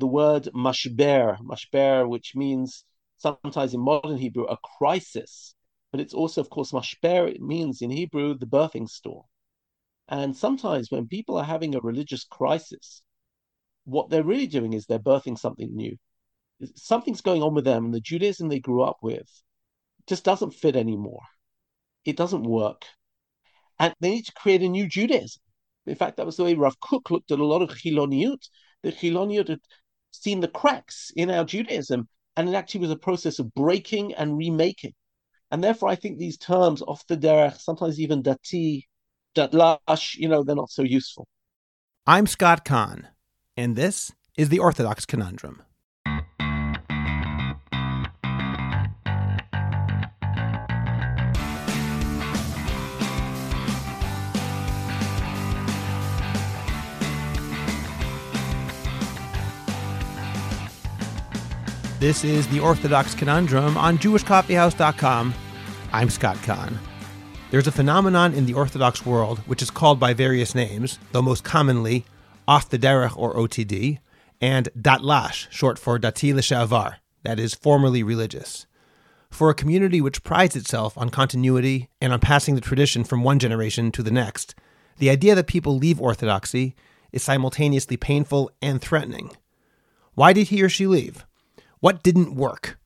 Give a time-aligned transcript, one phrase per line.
[0.00, 2.84] the word mashber, mashber, which means
[3.18, 5.54] sometimes in modern Hebrew a crisis,
[5.92, 7.30] but it's also, of course, mashber.
[7.30, 9.24] It means in Hebrew the birthing store.
[10.08, 13.02] And sometimes when people are having a religious crisis,
[13.84, 15.96] what they're really doing is they're birthing something new.
[16.74, 19.28] Something's going on with them, and the Judaism they grew up with
[20.08, 21.22] just doesn't fit anymore.
[22.04, 22.84] It doesn't work.
[23.78, 25.42] And they need to create a new Judaism.
[25.86, 28.48] In fact, that was the way Rav Kook looked at a lot of Chiloniut.
[28.82, 29.60] The Chiloniut had
[30.10, 34.36] seen the cracks in our Judaism, and it actually was a process of breaking and
[34.36, 34.94] remaking.
[35.50, 38.84] And therefore, I think these terms, off the derech, sometimes even dati,
[39.34, 41.26] datlash, you know, they're not so useful.
[42.06, 43.08] I'm Scott Kahn,
[43.56, 45.62] and this is the Orthodox Conundrum.
[62.00, 65.34] This is the Orthodox Conundrum on JewishCoffeehouse.com.
[65.92, 66.78] I'm Scott Kahn.
[67.50, 71.44] There's a phenomenon in the Orthodox world which is called by various names, though most
[71.44, 72.06] commonly
[72.48, 73.98] off the derech or OTD,
[74.40, 78.64] and datlash, short for dati l'shavar, that is, formerly religious.
[79.28, 83.38] For a community which prides itself on continuity and on passing the tradition from one
[83.38, 84.54] generation to the next,
[84.96, 86.74] the idea that people leave orthodoxy
[87.12, 89.32] is simultaneously painful and threatening.
[90.14, 91.26] Why did he or she leave?
[91.80, 92.78] What didn't work?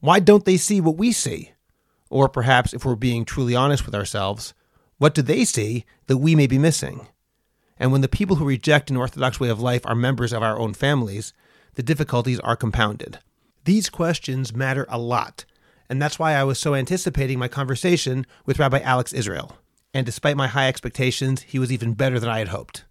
[0.00, 1.52] Why don't they see what we see?
[2.08, 4.54] Or perhaps, if we're being truly honest with ourselves,
[4.98, 7.08] what do they see that we may be missing?
[7.76, 10.58] And when the people who reject an Orthodox way of life are members of our
[10.58, 11.32] own families,
[11.74, 13.18] the difficulties are compounded.
[13.64, 15.44] These questions matter a lot,
[15.90, 19.58] and that's why I was so anticipating my conversation with Rabbi Alex Israel.
[19.92, 22.84] And despite my high expectations, he was even better than I had hoped.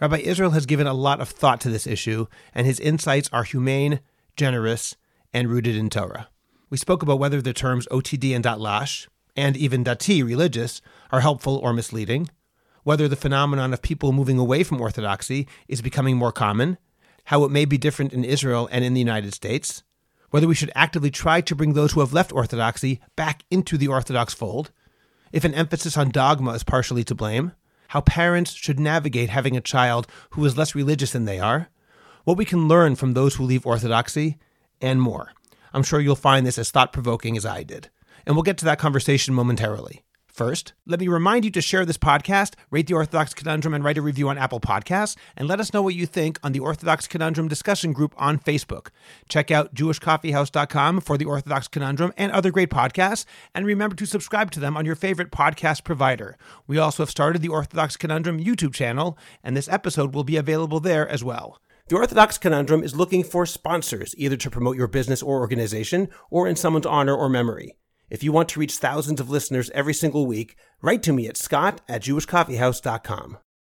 [0.00, 3.44] Rabbi Israel has given a lot of thought to this issue, and his insights are
[3.44, 4.00] humane,
[4.36, 4.96] generous,
[5.32, 6.28] and rooted in Torah.
[6.68, 10.80] We spoke about whether the terms OTD and datlash, and even dati, religious,
[11.10, 12.28] are helpful or misleading,
[12.84, 16.78] whether the phenomenon of people moving away from orthodoxy is becoming more common,
[17.24, 19.82] how it may be different in Israel and in the United States,
[20.30, 23.88] whether we should actively try to bring those who have left orthodoxy back into the
[23.88, 24.70] orthodox fold,
[25.32, 27.52] if an emphasis on dogma is partially to blame,
[27.88, 31.68] how parents should navigate having a child who is less religious than they are,
[32.24, 34.38] what we can learn from those who leave orthodoxy,
[34.80, 35.32] and more.
[35.72, 37.90] I'm sure you'll find this as thought provoking as I did.
[38.26, 40.04] And we'll get to that conversation momentarily.
[40.40, 43.98] First, let me remind you to share this podcast, rate the Orthodox Conundrum, and write
[43.98, 47.06] a review on Apple Podcasts, and let us know what you think on the Orthodox
[47.06, 48.88] Conundrum discussion group on Facebook.
[49.28, 53.24] Check out jewishcoffeehouse.com for the Orthodox Conundrum and other great podcasts,
[53.54, 56.38] and remember to subscribe to them on your favorite podcast provider.
[56.66, 60.80] We also have started the Orthodox Conundrum YouTube channel, and this episode will be available
[60.80, 61.60] there as well.
[61.90, 66.46] The Orthodox Conundrum is looking for sponsors, either to promote your business or organization, or
[66.46, 67.74] in someone's honor or memory.
[68.08, 71.36] If you want to reach thousands of listeners every single week, write to me at
[71.36, 73.38] scott at jewishcoffeehouse.com.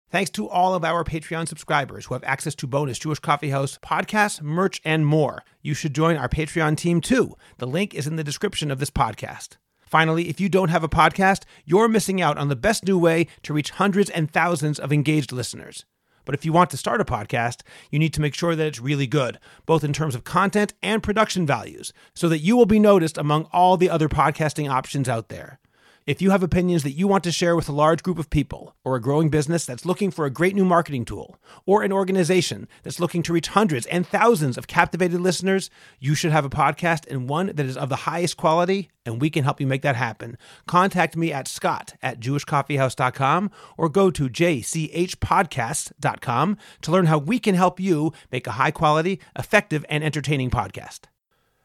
[0.10, 3.80] Thanks to all of our Patreon subscribers who have access to bonus Jewish Coffee House
[3.82, 5.46] podcasts, merch, and more.
[5.62, 7.38] You should join our Patreon team too.
[7.60, 9.56] The link is in the description of this podcast.
[9.80, 13.28] Finally, if you don't have a podcast, you're missing out on the best new way
[13.44, 15.86] to reach hundreds and thousands of engaged listeners.
[16.26, 18.80] But if you want to start a podcast, you need to make sure that it's
[18.80, 22.80] really good, both in terms of content and production values, so that you will be
[22.80, 25.61] noticed among all the other podcasting options out there.
[26.12, 28.76] If you have opinions that you want to share with a large group of people,
[28.84, 32.68] or a growing business that's looking for a great new marketing tool, or an organization
[32.84, 35.70] that's looking to reach hundreds and thousands of captivated listeners,
[36.02, 39.30] you should have a podcast and one that is of the highest quality, and we
[39.30, 40.38] can help you make that happen.
[40.68, 47.56] Contact me at scott at jewishcoffeehouse.com or go to jchpodcasts.com to learn how we can
[47.56, 51.06] help you make a high quality, effective, and entertaining podcast.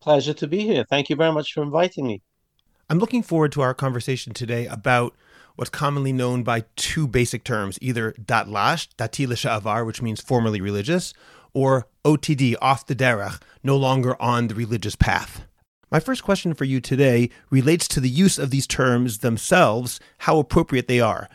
[0.00, 0.84] Pleasure to be here.
[0.90, 2.22] Thank you very much for inviting me.
[2.90, 5.14] I'm looking forward to our conversation today about
[5.54, 11.14] what's commonly known by two basic terms, either datlash, dati l'sha'avar, which means formerly religious,
[11.56, 15.46] or OTD, off the derech, no longer on the religious path.
[15.90, 20.38] My first question for you today relates to the use of these terms themselves, how
[20.38, 21.30] appropriate they are.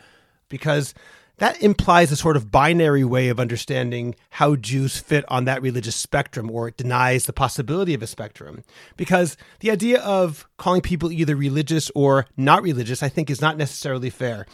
[0.48, 0.94] Because
[1.38, 5.96] that implies a sort of binary way of understanding how Jews fit on that religious
[5.96, 8.62] spectrum, or it denies the possibility of a spectrum.
[8.96, 13.56] Because the idea of calling people either religious or not religious, I think, is not
[13.56, 14.46] necessarily fair.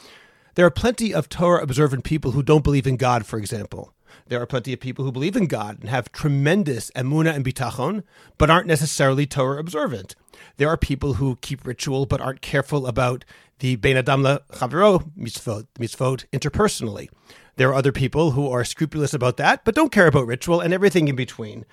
[0.55, 3.93] There are plenty of Torah observant people who don't believe in God, for example.
[4.27, 8.03] There are plenty of people who believe in God and have tremendous emuna and bitachon,
[8.37, 10.15] but aren't necessarily Torah observant.
[10.57, 13.25] There are people who keep ritual but aren't careful about
[13.59, 17.09] the Bein Adam Chaviro mitzvot, mitzvot interpersonally.
[17.57, 20.73] There are other people who are scrupulous about that but don't care about ritual and
[20.73, 21.65] everything in between.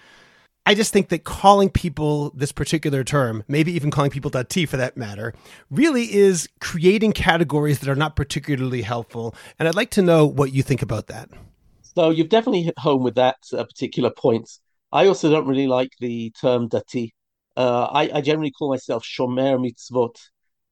[0.67, 4.77] I just think that calling people this particular term, maybe even calling people T for
[4.77, 5.31] that matter,
[5.69, 9.35] really is creating categories that are not particularly helpful.
[9.59, 11.29] And I'd like to know what you think about that.
[11.95, 14.49] So you've definitely hit home with that uh, particular point.
[14.91, 17.11] I also don't really like the term dati.
[17.55, 20.17] Uh, I, I, generally call myself shomer mitzvot,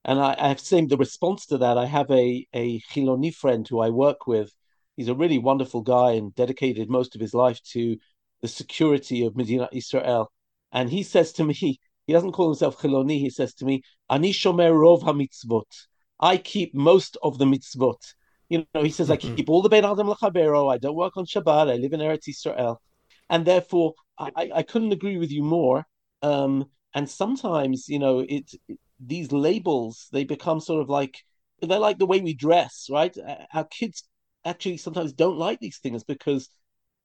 [0.03, 1.77] and I, I have seen the response to that.
[1.77, 4.51] I have a a Chiloni friend who I work with.
[4.97, 7.97] He's a really wonderful guy and dedicated most of his life to
[8.41, 10.29] the security of Medina Israel.
[10.73, 11.79] And he says to me, he
[12.09, 13.19] doesn't call himself Chiloni.
[13.19, 15.71] He says to me, "Ani shomer rov hamitzvot."
[16.19, 18.01] I keep most of the mitzvot.
[18.49, 21.25] You know, he says, I keep all the Bein Adam Lachabero, I don't work on
[21.25, 22.81] Shabbat, I live in Eretz Israel.
[23.29, 25.85] And therefore, I, I couldn't agree with you more.
[26.21, 31.17] Um, and sometimes, you know, it, it, these labels, they become sort of like,
[31.61, 33.15] they're like the way we dress, right?
[33.53, 34.03] Our kids
[34.45, 36.49] actually sometimes don't like these things because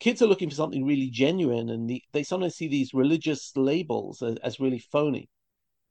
[0.00, 4.22] kids are looking for something really genuine and the, they sometimes see these religious labels
[4.22, 5.28] as, as really phony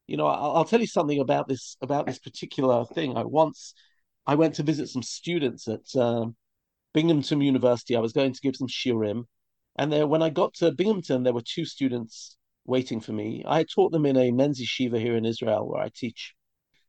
[0.08, 3.74] you know I'll, I'll, tell you something about this about this particular thing i once
[4.28, 6.36] I went to visit some students at um,
[6.94, 7.96] Binghamton University.
[7.96, 9.24] I was going to give some shiurim,
[9.78, 13.44] and there, when I got to Binghamton, there were two students waiting for me.
[13.48, 16.34] I had taught them in a men's yeshiva here in Israel where I teach.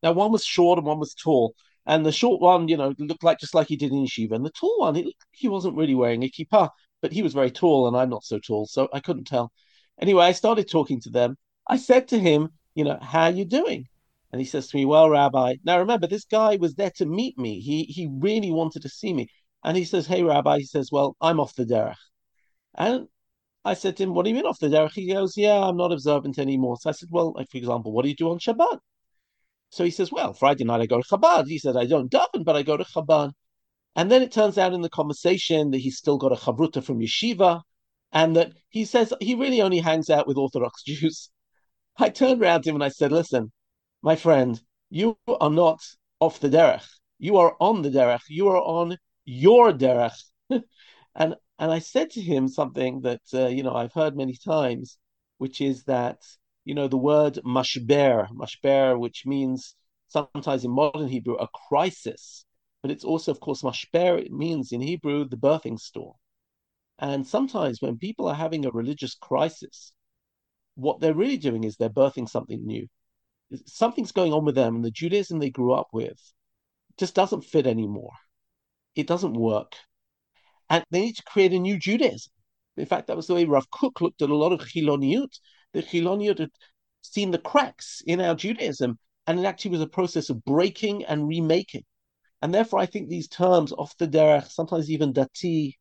[0.03, 1.55] Now, one was short and one was tall.
[1.87, 4.33] And the short one, you know, looked like just like he did in yeshiva.
[4.33, 6.71] And the tall one, he wasn't really wearing a kippah,
[7.01, 9.53] but he was very tall and I'm not so tall, so I couldn't tell.
[10.01, 11.37] Anyway, I started talking to them.
[11.69, 13.87] I said to him, you know, how are you doing?
[14.31, 17.39] And he says to me, Well, Rabbi, now remember, this guy was there to meet
[17.39, 17.61] me.
[17.61, 19.29] He he really wanted to see me.
[19.65, 21.97] And he says, Hey, Rabbi, he says, Well, I'm off the derech.
[22.75, 23.09] And
[23.65, 24.93] I said to him, What do you mean off the derech?
[24.93, 26.77] He goes, Yeah, I'm not observant anymore.
[26.81, 28.79] So I said, Well, like, for example, what do you do on Shabbat?
[29.71, 31.47] So he says, Well, Friday night I go to Chabad.
[31.49, 33.33] He said, I don't daven, but I go to Chabad.
[33.97, 37.01] And then it turns out in the conversation that he's still got a chavruta from
[37.01, 37.63] yeshiva,
[38.13, 41.31] and that he says he really only hangs out with Orthodox Jews.
[41.97, 43.53] I turned around to him and I said, Listen,
[44.03, 44.61] my friend,
[44.91, 45.81] you are not
[46.21, 46.87] off the derech.
[47.19, 48.23] You are on the derech.
[48.29, 50.23] You are on your derech.
[50.51, 54.99] and and I said to him something that uh, you know I've heard many times,
[55.39, 56.19] which is that
[56.65, 59.75] you know the word mashber, mashber, which means
[60.09, 62.45] sometimes in modern Hebrew a crisis,
[62.83, 64.21] but it's also of course mashber.
[64.21, 66.15] It means in Hebrew the birthing store.
[67.01, 69.93] And sometimes when people are having a religious crisis,
[70.75, 72.89] what they're really doing is they're birthing something new
[73.67, 76.19] something's going on with them, and the Judaism they grew up with
[76.99, 78.13] just doesn't fit anymore.
[78.95, 79.77] It doesn't work,
[80.69, 82.33] and they need to create a new Judaism.
[82.77, 85.39] In fact, that was the way Rav Kook looked at a lot of Chiloniut.
[85.73, 86.51] The Chiloniut had
[87.03, 91.29] seen the cracks in our Judaism, and it actually was a process of breaking and
[91.29, 91.85] remaking.
[92.41, 95.75] And therefore, I think these terms, off the derech, sometimes even dati,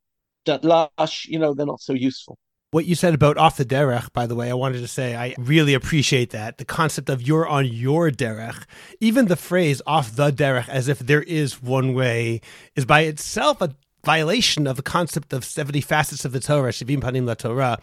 [0.44, 2.38] datlash, you know, they're not so useful.
[2.70, 5.34] What you said about off the derech, by the way, I wanted to say I
[5.38, 6.58] really appreciate that.
[6.58, 8.64] The concept of you're on your derech,
[9.00, 12.42] even the phrase off the derech, as if there is one way,
[12.76, 17.00] is by itself a violation of the concept of 70 facets of the Torah, Shivim
[17.00, 17.78] Panim La Torah.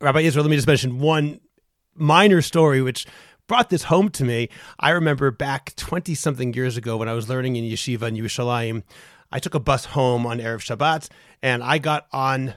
[0.00, 1.40] Rabbi Israel, let me just mention one
[1.94, 3.06] minor story which
[3.46, 4.48] brought this home to me.
[4.80, 8.82] I remember back 20 something years ago when I was learning in yeshiva in Yerushalayim,
[9.30, 11.08] I took a bus home on Erev Shabbat
[11.40, 12.54] and I got on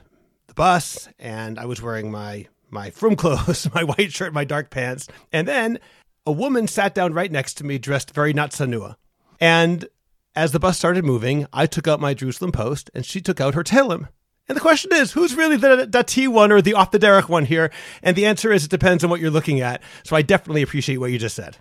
[0.58, 5.06] bus and I was wearing my my frum clothes, my white shirt, my dark pants.
[5.32, 5.78] And then
[6.26, 8.96] a woman sat down right next to me dressed very not sanua.
[9.40, 9.86] And
[10.34, 13.54] as the bus started moving, I took out my Jerusalem Post and she took out
[13.54, 14.08] her Tehillim.
[14.48, 17.44] And the question is, who's really the Dati one or the off the derech one
[17.44, 17.70] here?
[18.02, 19.80] And the answer is, it depends on what you're looking at.
[20.04, 21.58] So I definitely appreciate what you just said.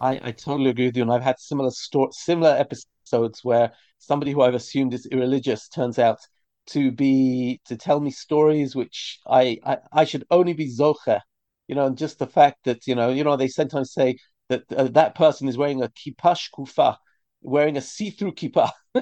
[0.00, 1.02] I, I totally agree with you.
[1.02, 5.98] And I've had similar sto- similar episodes where somebody who I've assumed is irreligious turns
[5.98, 6.20] out
[6.68, 11.20] to be to tell me stories which I I, I should only be zocher,
[11.68, 14.16] you know, and just the fact that you know you know they sometimes say
[14.48, 16.96] that uh, that person is wearing a kippah shkufa,
[17.42, 18.70] wearing a see-through kippah.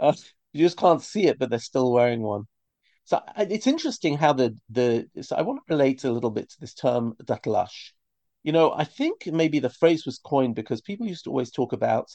[0.00, 0.12] uh,
[0.52, 2.44] you just can't see it, but they're still wearing one.
[3.04, 6.60] So it's interesting how the the so I want to relate a little bit to
[6.60, 7.92] this term datlash.
[8.42, 11.72] You know, I think maybe the phrase was coined because people used to always talk
[11.72, 12.08] about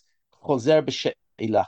[0.43, 1.65] choser b'she'ilah.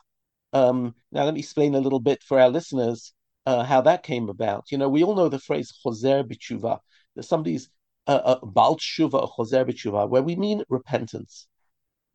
[0.56, 3.14] Um, now let me explain a little bit for our listeners
[3.46, 4.72] uh, how that came about.
[4.72, 6.80] You know, we all know the phrase choser b'tshuva,
[7.16, 7.70] that somebody's
[8.08, 11.48] uh, uh, bal tshuva or choser b'tshuva, where we mean repentance,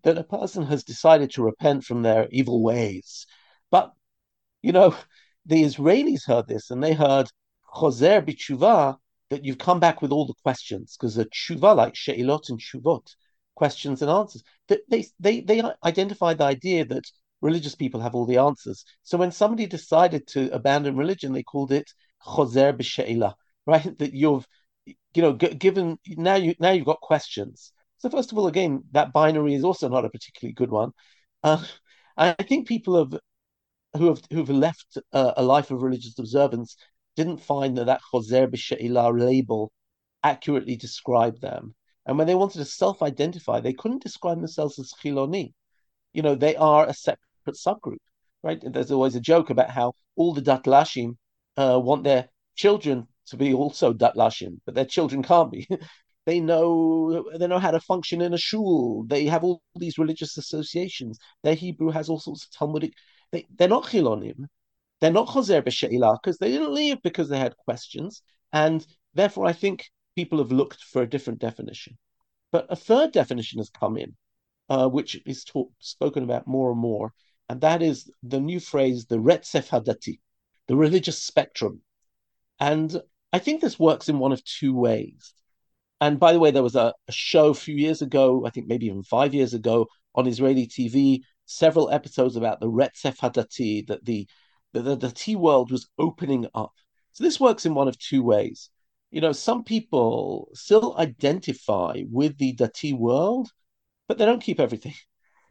[0.04, 3.26] that a person has decided to repent from their evil ways.
[3.70, 3.92] But,
[4.62, 4.96] you know,
[5.44, 7.28] the Israelis heard this and they heard
[7.74, 8.96] choser b'tshuva,
[9.28, 13.06] that you've come back with all the questions, because a tshuva, like she'ilot and shuvot,
[13.54, 17.04] questions and answers, that they, they, they identified the idea that
[17.40, 18.84] religious people have all the answers.
[19.02, 21.90] So when somebody decided to abandon religion, they called it
[22.26, 23.34] choser b'she'ila,
[23.66, 23.86] right?
[23.98, 24.46] That you've,
[24.86, 27.72] you know, g- given now you now you've got questions.
[27.98, 30.92] So first of all, again, that binary is also not a particularly good one.
[31.42, 31.64] Uh,
[32.16, 33.18] I think people have
[33.96, 36.76] who have who've left uh, a life of religious observance
[37.16, 39.72] didn't find that that choser b'she'ila label
[40.22, 41.74] accurately described them.
[42.06, 45.52] And when they wanted to self-identify, they couldn't describe themselves as chiloni.
[46.12, 47.98] You know, they are a separate subgroup,
[48.42, 48.62] right?
[48.62, 51.16] There's always a joke about how all the datlashim
[51.56, 55.66] uh, want their children to be also datlashim, but their children can't be.
[56.26, 59.04] they know they know how to function in a shul.
[59.06, 61.18] They have all these religious associations.
[61.42, 62.92] Their Hebrew has all sorts of Talmudic.
[63.32, 64.46] They they're not chilonim.
[65.00, 69.52] They're not choser b'she'ilah because they didn't leave because they had questions, and therefore I
[69.52, 71.96] think people have looked for a different definition.
[72.52, 74.16] But a third definition has come in,
[74.68, 75.44] uh, which is
[75.78, 77.12] spoken about more and more,
[77.50, 80.20] and that is the new phrase, the Retzef Hadati,
[80.68, 81.80] the religious spectrum.
[82.60, 83.02] And
[83.32, 85.34] I think this works in one of two ways.
[86.00, 88.68] And by the way, there was a, a show a few years ago, I think
[88.68, 94.04] maybe even five years ago, on Israeli TV, several episodes about the Retzef Hadati, that
[94.04, 94.28] the,
[94.72, 96.74] the, the Dati world was opening up.
[97.10, 98.70] So this works in one of two ways.
[99.10, 103.50] You know, some people still identify with the Dati world,
[104.06, 104.94] but they don't keep everything.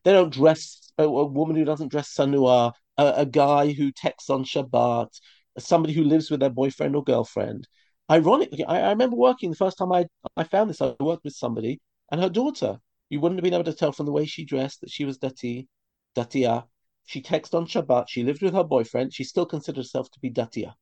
[0.04, 4.30] They don't dress a, a woman who doesn't dress sanua, a, a, guy who texts
[4.30, 5.10] on Shabbat,
[5.58, 7.68] somebody who lives with their boyfriend or girlfriend.
[8.12, 10.82] Ironically, I, I remember working the first time I I found this.
[10.82, 11.80] I worked with somebody
[12.12, 12.80] and her daughter.
[13.10, 15.18] You wouldn't have been able to tell from the way she dressed that she was
[15.18, 15.68] dati,
[16.16, 16.66] datia.
[17.06, 18.06] She texted on Shabbat.
[18.08, 19.14] She lived with her boyfriend.
[19.14, 20.76] She still considered herself to be datia.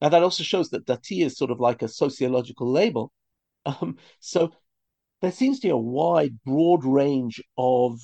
[0.00, 3.12] Now that also shows that dati is sort of like a sociological label.
[3.66, 4.52] Um, so
[5.20, 8.00] there seems to be a wide, broad range of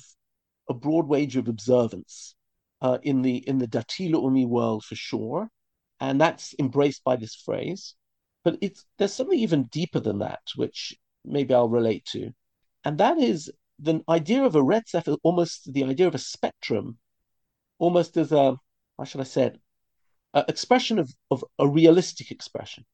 [0.69, 2.35] a broad range of observance
[2.81, 5.49] uh, in the in the Dati Leumi world for sure,
[5.99, 7.95] and that's embraced by this phrase.
[8.43, 10.95] But it's there's something even deeper than that, which
[11.25, 12.31] maybe I'll relate to,
[12.83, 16.97] and that is the idea of a red retzef, almost the idea of a spectrum,
[17.79, 18.57] almost as a
[18.97, 19.59] how should I say it,
[20.33, 22.85] a expression of of a realistic expression.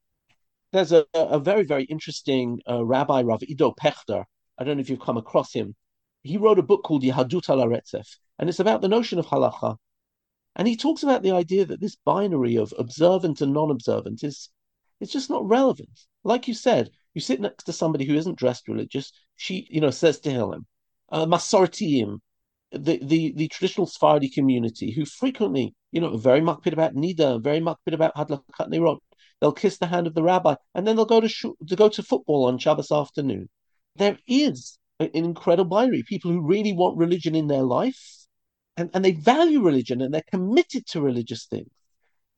[0.72, 4.25] There's a, a very very interesting uh, rabbi Rav Ido Pechter.
[4.58, 5.75] I don't know if you've come across him
[6.24, 8.08] he wrote a book called Yahadut al HaRetzef,
[8.39, 9.77] and it's about the notion of halacha.
[10.56, 14.50] And he talks about the idea that this binary of observant and non-observant is
[15.00, 16.00] it's just not relevant.
[16.24, 19.89] Like you said, you sit next to somebody who isn't dressed religious, she, you know,
[19.89, 20.65] says to him,
[21.12, 22.20] uh, Masortiim,
[22.72, 27.60] the, the, the traditional Sephardi community, who frequently, you know, very makpid about Nida, very
[27.60, 29.00] makpid about Hadlakat Nerot,
[29.42, 31.89] they'll kiss the hand of the rabbi, and then they'll go to, sh- to go
[31.89, 33.50] to football on Shabbos afternoon.
[33.96, 36.04] There is an incredible binary.
[36.04, 38.26] People who really want religion in their life
[38.78, 41.70] and, and they value religion and they're committed to religious things.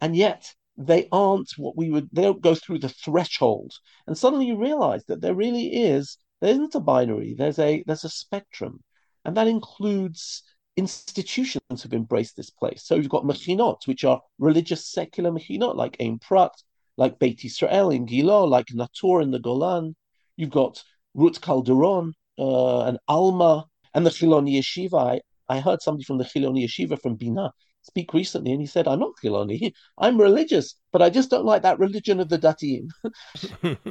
[0.01, 3.73] And yet they aren't what we would, they don't go through the threshold.
[4.07, 8.03] And suddenly you realize that there really is, there isn't a binary, there's a there's
[8.03, 8.83] a spectrum.
[9.23, 10.43] And that includes
[10.75, 12.83] institutions have embraced this place.
[12.85, 16.51] So you've got machinot, which are religious secular machinot, like Ein Prat,
[16.97, 19.95] like Beit Israel in Gilo, like Natur in the Golan.
[20.35, 20.83] You've got
[21.13, 25.19] Rut Calderon, uh, an Alma, and the Chiloni Yeshiva.
[25.19, 27.51] I, I heard somebody from the Chiloni Yeshiva from Bina
[27.85, 31.61] speak recently, and he said, I'm not Chiloni, I'm religious, but I just don't like
[31.61, 32.87] that religion of the Datim.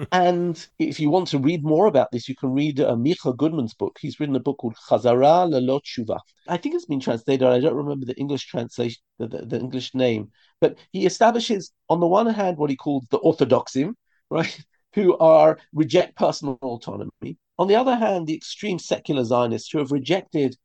[0.13, 3.75] and if you want to read more about this, you can read uh, Micha Goodman's
[3.75, 3.97] book.
[4.01, 6.19] He's written a book called Chazara Lelo Tshuva.
[6.49, 9.95] I think it's been translated, I don't remember the English translation, the, the, the English
[9.95, 13.95] name, but he establishes, on the one hand, what he calls the Orthodoxim,
[14.31, 14.59] right?
[14.95, 19.93] Who are reject personal autonomy, on the other hand, the extreme secular Zionists who have
[19.93, 20.57] rejected,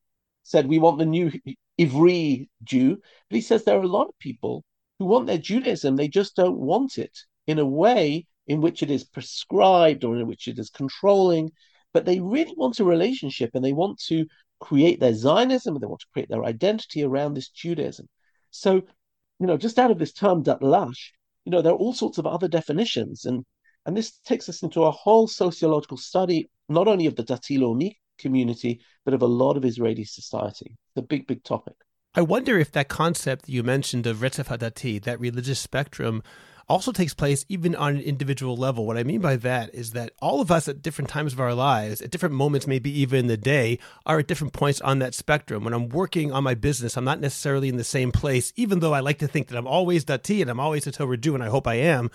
[0.43, 1.31] said, we want the new
[1.79, 2.97] Ivri Jew.
[3.29, 4.63] But he says there are a lot of people
[4.97, 7.17] who want their Judaism, they just don't want it
[7.47, 11.51] in a way in which it is prescribed or in which it is controlling.
[11.93, 14.25] But they really want a relationship and they want to
[14.59, 18.09] create their Zionism and they want to create their identity around this Judaism.
[18.51, 18.75] So,
[19.39, 21.11] you know, just out of this term, datlash,
[21.45, 23.25] you know, there are all sorts of other definitions.
[23.25, 23.45] And
[23.85, 27.97] and this takes us into a whole sociological study, not only of the Dati Leumi
[28.17, 30.77] community, but of a lot of Israeli society.
[30.89, 31.75] It's a big, big topic.
[32.15, 36.23] I wonder if that concept you mentioned of Retzef Hadati, that religious spectrum,
[36.67, 38.85] also takes place even on an individual level.
[38.85, 41.55] What I mean by that is that all of us at different times of our
[41.55, 45.15] lives, at different moments, maybe even in the day, are at different points on that
[45.15, 45.63] spectrum.
[45.63, 48.93] When I'm working on my business, I'm not necessarily in the same place, even though
[48.93, 51.43] I like to think that I'm always Dati and I'm always a Torah Jew, and
[51.43, 52.11] I hope I am.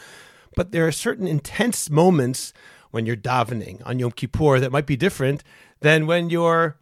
[0.54, 2.52] But there are certain intense moments
[2.94, 5.42] when you're davening on Yom Kippur that might be different
[5.80, 6.78] than when you're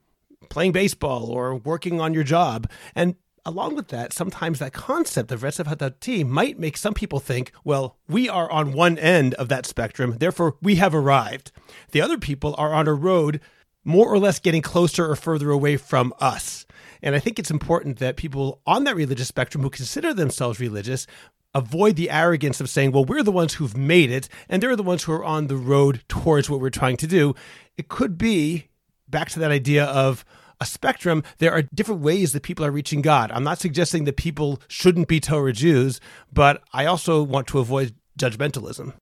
[0.51, 2.71] playing baseball or working on your job.
[2.95, 3.17] And
[3.47, 7.97] along with that, sometimes that concept of Retzef Hadati might make some people think, well,
[8.09, 11.51] we are on one end of that spectrum, therefore we have arrived.
[11.93, 13.41] The other people are on a road
[13.83, 16.67] more or less getting closer or further away from us.
[17.03, 21.07] And I think it's important that people on that religious spectrum who consider themselves religious
[21.55, 24.83] avoid the arrogance of saying, well, we're the ones who've made it, and they're the
[24.83, 27.35] ones who are on the road towards what we're trying to do.
[27.77, 28.69] It could be
[29.09, 30.25] back to that idea of
[30.61, 33.33] a spectrum, there are different ways that people are reaching God.
[33.33, 36.01] I'm not suggesting that people shouldn't be Torah Jews,
[36.33, 38.95] but I also want to avoid judgmentalism.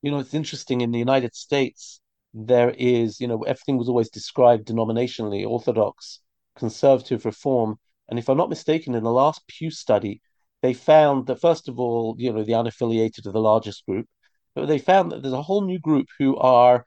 [0.00, 2.00] You know, it's interesting in the United States,
[2.32, 6.20] there is, you know, everything was always described denominationally Orthodox,
[6.56, 7.80] conservative, reform.
[8.08, 10.22] And if I'm not mistaken, in the last Pew study,
[10.62, 14.06] they found that, first of all, you know, the unaffiliated are the largest group,
[14.54, 16.84] but they found that there's a whole new group who are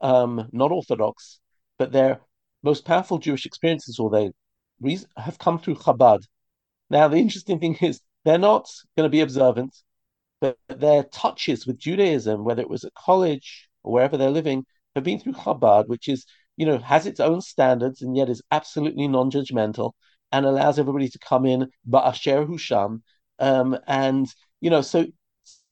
[0.00, 1.40] um, not Orthodox,
[1.78, 2.20] but they're
[2.62, 4.30] most powerful Jewish experiences, or they
[5.16, 6.22] have come through Chabad.
[6.90, 9.76] Now, the interesting thing is they're not going to be observant,
[10.40, 14.64] but their touches with Judaism, whether it was at college or wherever they're living,
[14.94, 16.26] have been through Chabad, which is,
[16.56, 19.92] you know, has its own standards and yet is absolutely non-judgmental
[20.32, 23.02] and allows everybody to come in but ba'asher husham.
[23.38, 24.26] Um, and
[24.60, 25.06] you know, so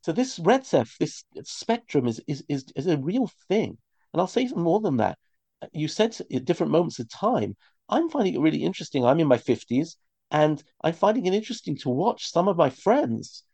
[0.02, 3.78] so this Retzef, this spectrum is is is, is a real thing.
[4.12, 5.18] And I'll say even more than that
[5.72, 7.56] you said at different moments of time,
[7.88, 9.04] I'm finding it really interesting.
[9.04, 9.96] I'm in my 50s
[10.30, 13.44] and I'm finding it interesting to watch some of my friends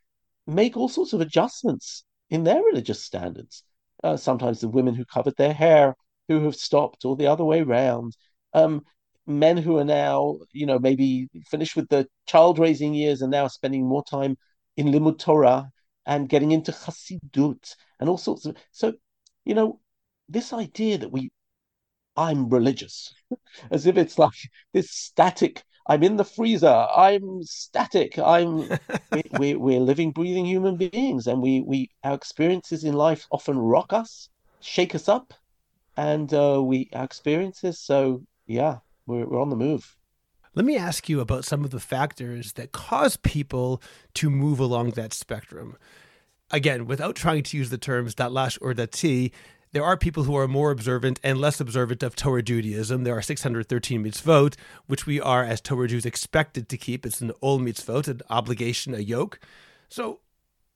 [0.47, 3.63] make all sorts of adjustments in their religious standards.
[4.03, 5.95] Uh, sometimes the women who covered their hair,
[6.27, 8.17] who have stopped, or the other way around.
[8.53, 8.83] Um,
[9.25, 13.47] men who are now, you know, maybe finished with the child raising years and now
[13.47, 14.37] spending more time
[14.77, 15.69] in Limud Torah
[16.05, 18.57] and getting into Chassidut and all sorts of.
[18.71, 18.93] So,
[19.45, 19.79] you know,
[20.29, 21.31] this idea that we
[22.15, 23.13] I'm religious,
[23.71, 24.31] as if it's like
[24.73, 25.63] this static.
[25.87, 26.67] I'm in the freezer.
[26.95, 28.17] I'm static.
[28.19, 28.69] I'm
[29.37, 33.57] we, we, are living, breathing human beings, and we we our experiences in life often
[33.57, 34.29] rock us,
[34.61, 35.33] shake us up,
[35.97, 37.79] and uh, we our experiences.
[37.79, 39.95] So yeah, we're we're on the move.
[40.55, 43.81] Let me ask you about some of the factors that cause people
[44.13, 45.77] to move along that spectrum.
[46.51, 49.31] Again, without trying to use the terms datlash or dati,
[49.71, 53.03] there are people who are more observant and less observant of Torah Judaism.
[53.03, 57.03] There are 613 mitzvot, which we are, as Torah Jews, expected to keep.
[57.07, 59.39] It's an ol mitzvot, an obligation, a yoke.
[59.89, 60.19] So,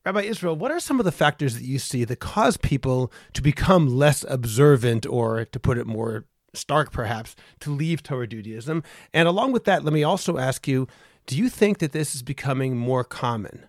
[0.03, 3.43] Rabbi Israel, what are some of the factors that you see that cause people to
[3.43, 6.25] become less observant, or to put it more
[6.57, 8.83] stark, perhaps, to leave Torah Judaism?
[9.13, 10.87] And along with that, let me also ask you
[11.27, 13.67] do you think that this is becoming more common?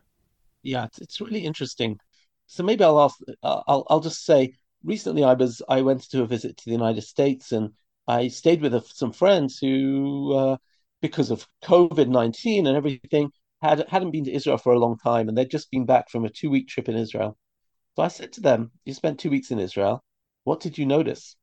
[0.62, 1.98] Yeah, it's, it's really interesting.
[2.46, 6.22] So maybe I'll ask, uh, I'll, I'll just say, recently I was I went to
[6.22, 7.72] a visit to the United States and
[8.06, 10.56] I stayed with a, some friends who, uh,
[11.02, 15.28] because of COVID nineteen and everything, had hadn't been to Israel for a long time,
[15.28, 17.36] and they'd just been back from a two week trip in Israel.
[17.96, 20.02] So I said to them, "You spent two weeks in Israel.
[20.44, 21.36] What did you notice?"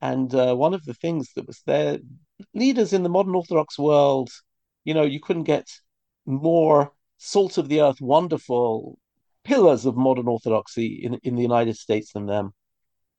[0.00, 1.98] And uh, one of the things that was there,
[2.52, 4.30] leaders in the modern Orthodox world,
[4.84, 5.68] you know, you couldn't get
[6.26, 8.98] more salt of the earth, wonderful
[9.44, 12.52] pillars of modern Orthodoxy in, in the United States than them.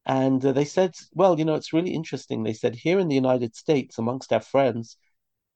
[0.05, 2.43] And uh, they said, well, you know, it's really interesting.
[2.43, 4.97] They said, here in the United States, amongst our friends,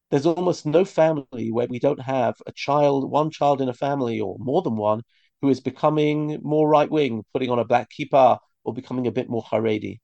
[0.10, 4.20] there's almost no family where we don't have a child, one child in a family
[4.20, 5.04] or more than one,
[5.42, 9.30] who is becoming more right wing, putting on a black kippah or becoming a bit
[9.30, 10.00] more Haredi.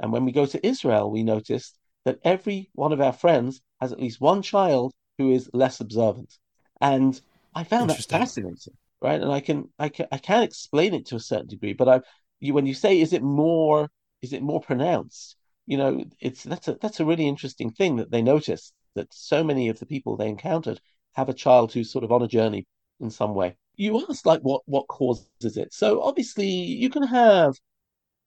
[0.00, 3.92] And when we go to Israel, we noticed that every one of our friends has
[3.92, 6.38] at least one child who is less observant.
[6.80, 7.20] And
[7.54, 9.20] I found that fascinating, right?
[9.20, 12.00] And I can I can I can explain it to a certain degree, but I
[12.40, 13.88] you when you say is it more
[14.22, 15.36] is it more pronounced?
[15.66, 19.44] You know, it's that's a that's a really interesting thing that they notice that so
[19.44, 20.80] many of the people they encountered
[21.12, 22.66] have a child who's sort of on a journey
[23.00, 23.56] in some way.
[23.76, 25.72] You asked like what what causes it.
[25.74, 27.54] So obviously you can have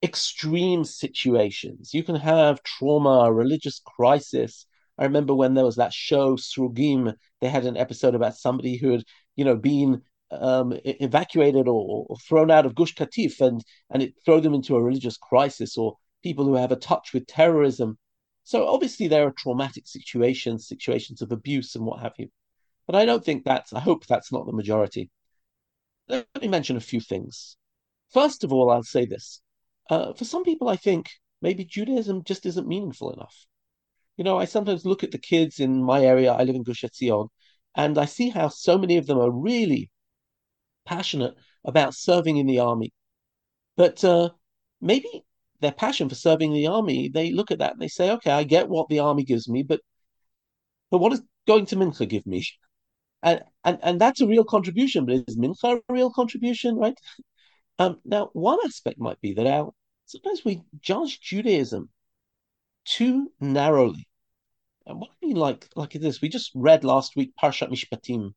[0.04, 1.94] extreme situations.
[1.94, 4.66] You can have trauma, religious crisis.
[4.98, 8.92] I remember when there was that show Srugim, they had an episode about somebody who
[8.92, 9.04] had,
[9.36, 14.14] you know, been um, evacuated or, or, thrown out of Gush Katif and, and it
[14.26, 17.98] throw them into a religious crisis or people who have a touch with terrorism.
[18.44, 22.30] So obviously there are traumatic situations, situations of abuse and what have you.
[22.88, 25.10] But I don't think that's, I hope that's not the majority.
[26.10, 27.56] Let me mention a few things.
[28.12, 29.42] First of all, I'll say this.
[29.90, 31.10] Uh, for some people, I think
[31.42, 33.46] maybe Judaism just isn't meaningful enough.
[34.18, 36.84] You know, I sometimes look at the kids in my area, I live in Gush
[36.84, 37.30] Etzion,
[37.76, 39.92] and I see how so many of them are really
[40.86, 42.94] passionate about serving in the army.
[43.78, 44.32] But uh,
[44.82, 45.26] maybe
[45.62, 48.44] their passion for serving the army, they look at that and they say, okay, I
[48.44, 49.82] get what the army gives me, but
[50.92, 52.46] but what is going to Mincha give me?
[53.24, 56.98] And and, and that's a real contribution, but is Mincha a real contribution, right?
[57.80, 59.74] Um, now, one aspect might be that our
[60.06, 61.90] sometimes we judge Judaism
[62.86, 64.08] too narrowly.
[64.86, 68.34] And what I mean, like like this, we just read last week Parshat Mishpatim.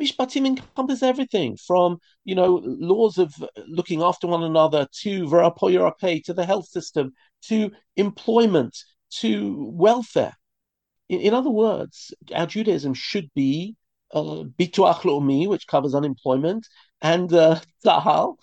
[0.00, 3.34] Mishpatim encompasses everything from you know laws of
[3.66, 7.12] looking after one another to verapoyerape to the health system
[7.42, 8.76] to employment
[9.10, 10.34] to welfare.
[11.08, 13.76] In, in other words, our Judaism should be
[14.12, 16.66] uh, bituach uh, which covers unemployment,
[17.00, 18.36] and uh, tzahal,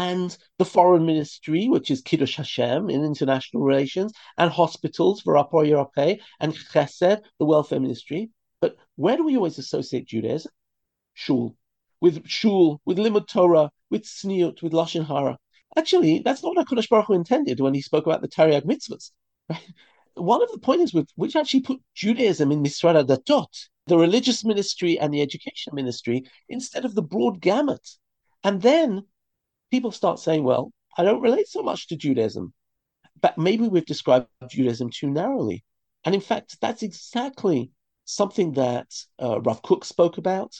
[0.00, 6.18] and the foreign ministry, which is Kiddush Hashem in international relations, and hospitals, V'rapo Yerapeh,
[6.40, 8.30] and Chesed, the welfare ministry.
[8.62, 10.52] But where do we always associate Judaism?
[11.12, 11.54] Shul.
[12.00, 15.36] With Shul, with Limud Torah, with Sniut, with Lashon Hara.
[15.76, 19.10] Actually, that's not what HaKadosh Baruch Hu intended when he spoke about the Tariag mitzvahs.
[19.50, 19.68] Right?
[20.14, 24.98] One of the points with which actually put Judaism in Misrad Datot, the religious ministry
[24.98, 27.86] and the education ministry, instead of the broad gamut.
[28.42, 29.04] And then
[29.70, 32.52] people start saying, well, I don't relate so much to Judaism.
[33.20, 35.64] But maybe we've described Judaism too narrowly.
[36.04, 37.70] And in fact, that's exactly
[38.04, 38.88] something that
[39.22, 40.54] uh, Rav Kook spoke about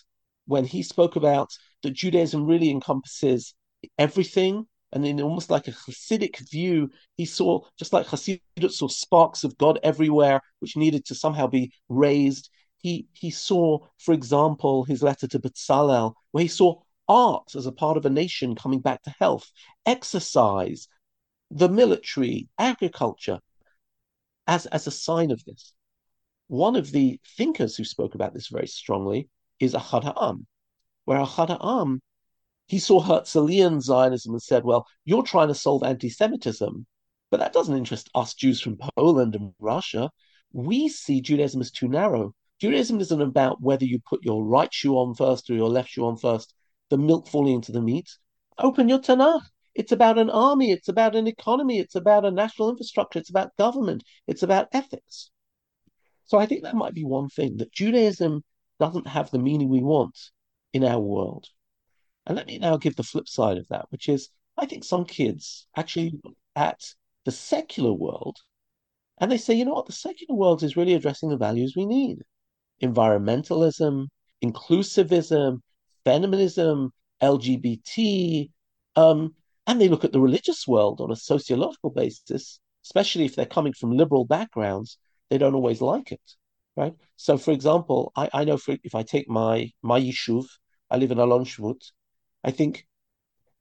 [0.47, 1.51] when he spoke about
[1.83, 3.55] that Judaism really encompasses
[3.99, 4.67] everything.
[4.93, 9.57] And in almost like a Hasidic view, he saw, just like Hasidut saw sparks of
[9.57, 12.51] God everywhere, which needed to somehow be raised.
[12.79, 17.73] He, he saw, for example, his letter to Betzalel, where he saw art as a
[17.73, 19.51] part of a nation coming back to health,
[19.85, 20.87] exercise,
[21.51, 23.41] the military, agriculture,
[24.47, 25.73] as, as a sign of this.
[26.47, 30.47] One of the thinkers who spoke about this very strongly is Ahad Ha'am,
[31.05, 32.01] where Ahad Ha'am,
[32.69, 36.87] he saw Herzlian Zionism and said, well, you're trying to solve anti-Semitism,
[37.33, 40.11] but that doesn't interest us Jews from Poland and Russia.
[40.53, 42.35] We see Judaism as too narrow.
[42.61, 46.07] Judaism isn't about whether you put your right shoe on first or your left shoe
[46.07, 46.55] on first
[46.91, 48.09] the milk falling into the meat.
[48.59, 49.43] Open your Tanakh.
[49.75, 50.73] It's about an army.
[50.73, 51.79] It's about an economy.
[51.79, 53.19] It's about a national infrastructure.
[53.19, 54.03] It's about government.
[54.27, 55.31] It's about ethics.
[56.27, 58.45] So I think that might be one thing that Judaism
[58.79, 60.19] doesn't have the meaning we want
[60.73, 61.47] in our world.
[62.27, 65.05] And let me now give the flip side of that, which is I think some
[65.05, 66.81] kids actually look at
[67.25, 68.39] the secular world
[69.19, 71.87] and they say, you know what, the secular world is really addressing the values we
[71.87, 72.23] need
[72.83, 74.07] environmentalism,
[74.43, 75.61] inclusivism,
[76.05, 78.51] feminism, LGBT,
[78.97, 79.35] um,
[79.67, 83.73] and they look at the religious world on a sociological basis, especially if they're coming
[83.73, 86.21] from liberal backgrounds, they don't always like it,
[86.77, 86.95] right?
[87.17, 90.47] So, for example, I, I know for, if I take my my yishuv,
[90.91, 91.93] I live in Alon Shvut,
[92.43, 92.87] I think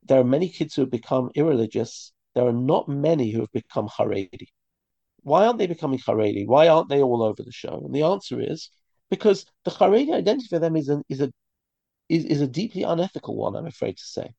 [0.03, 2.13] there are many kids who have become irreligious.
[2.33, 4.47] There are not many who have become Haredi.
[5.21, 6.47] Why aren't they becoming Haredi?
[6.47, 7.81] Why aren't they all over the show?
[7.85, 8.69] And the answer is
[9.09, 11.31] because the Haredi identity for them is, an, is a
[12.09, 14.33] is, is a deeply unethical one, I'm afraid to say.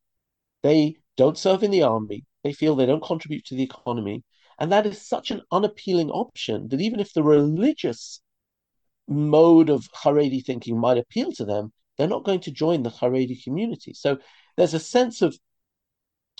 [0.63, 4.25] They don't serve in the army, they feel they don't contribute to the economy.
[4.59, 8.21] And that is such an unappealing option that even if the religious
[9.09, 13.43] mode of Haredi thinking might appeal to them, they're not going to join the Haredi
[13.43, 13.95] community.
[13.95, 14.19] So
[14.57, 15.37] there's a sense of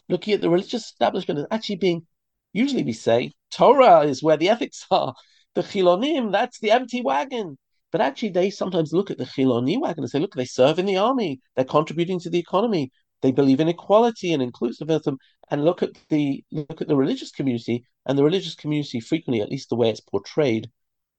[0.09, 2.07] looking at the religious establishment as actually being,
[2.53, 5.15] usually we say, Torah is where the ethics are.
[5.55, 7.59] The Chilonim, that's the empty wagon.
[7.93, 10.87] But actually, they sometimes look at the Chiloni wagon and say, look, they serve in
[10.87, 15.17] the army, they're contributing to the economy, they believe in equality and inclusivism,
[15.51, 19.51] and look at the look at the religious community, and the religious community frequently, at
[19.51, 20.71] least the way it's portrayed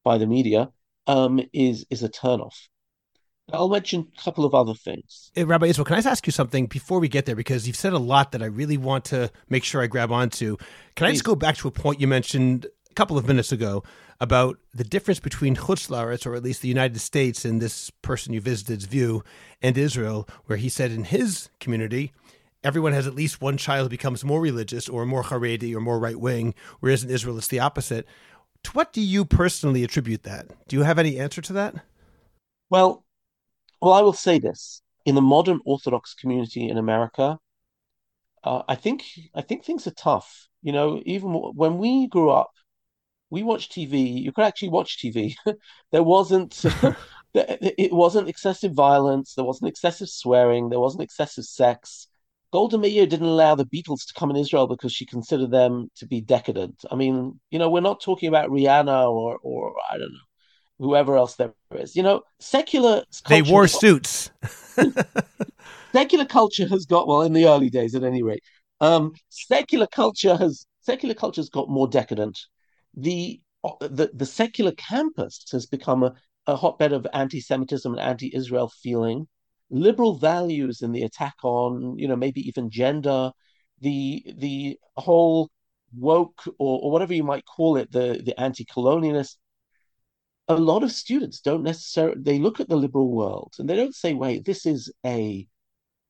[0.03, 0.69] by the media,
[1.07, 2.55] um, is is a turnoff.
[3.53, 5.31] I'll mention a couple of other things.
[5.34, 7.36] Hey, Rabbi Israel, can I ask you something before we get there?
[7.36, 10.55] Because you've said a lot that I really want to make sure I grab onto.
[10.95, 11.10] Can Please.
[11.10, 13.84] I just go back to a point you mentioned a couple of minutes ago
[14.19, 18.41] about the difference between Chutzlaretz, or at least the United States, in this person you
[18.41, 19.23] visited's view,
[19.62, 22.12] and Israel, where he said in his community,
[22.63, 25.97] everyone has at least one child who becomes more religious or more Haredi or more
[25.99, 28.06] right wing, whereas in Israel it's the opposite.
[28.65, 30.47] To what do you personally attribute that?
[30.67, 31.75] Do you have any answer to that?
[32.69, 33.04] Well,
[33.82, 34.82] well, I will say this.
[35.06, 37.39] in the modern Orthodox community in America,
[38.43, 40.47] uh, I think I think things are tough.
[40.62, 42.51] You know, even when we grew up,
[43.31, 44.21] we watched TV.
[44.21, 45.33] You could actually watch TV.
[45.91, 46.63] there wasn't
[47.33, 49.33] it wasn't excessive violence.
[49.33, 50.69] There wasn't excessive swearing.
[50.69, 52.07] There wasn't excessive sex.
[52.51, 56.05] Golda Meir didn't allow the Beatles to come in Israel because she considered them to
[56.05, 56.83] be decadent.
[56.91, 60.19] I mean, you know, we're not talking about Rihanna or or I don't know
[60.79, 61.95] whoever else there is.
[61.95, 63.03] You know, secular.
[63.29, 64.31] They wore suits.
[65.93, 68.43] secular culture has got well in the early days, at any rate.
[68.81, 72.37] Um, secular culture has secular culture has got more decadent.
[72.95, 73.41] The
[73.80, 76.13] the the secular campus has become a,
[76.47, 79.27] a hotbed of anti-Semitism and anti-Israel feeling.
[79.69, 83.32] Liberal values in the attack on, you know, maybe even gender,
[83.80, 85.49] the the whole
[85.95, 89.38] woke or, or whatever you might call it, the the anti-colonialist
[90.47, 93.95] a lot of students don't necessarily they look at the liberal world and they don't
[93.95, 95.47] say wait this is a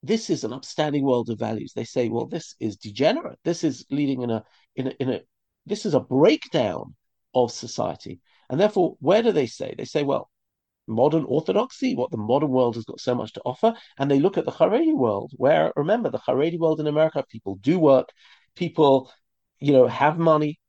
[0.04, 3.86] this is an upstanding world of values they say well this is degenerate this is
[3.92, 4.44] leading in a
[4.76, 5.22] in a, in a
[5.66, 6.96] this is a breakdown
[7.34, 8.20] of society
[8.50, 10.30] and therefore where do they say they say well
[10.88, 14.38] modern orthodoxy what the modern world has got so much to offer and they look
[14.38, 18.10] at the haredi world where remember the haredi world in america people do work
[18.56, 19.12] people
[19.60, 20.60] you know have money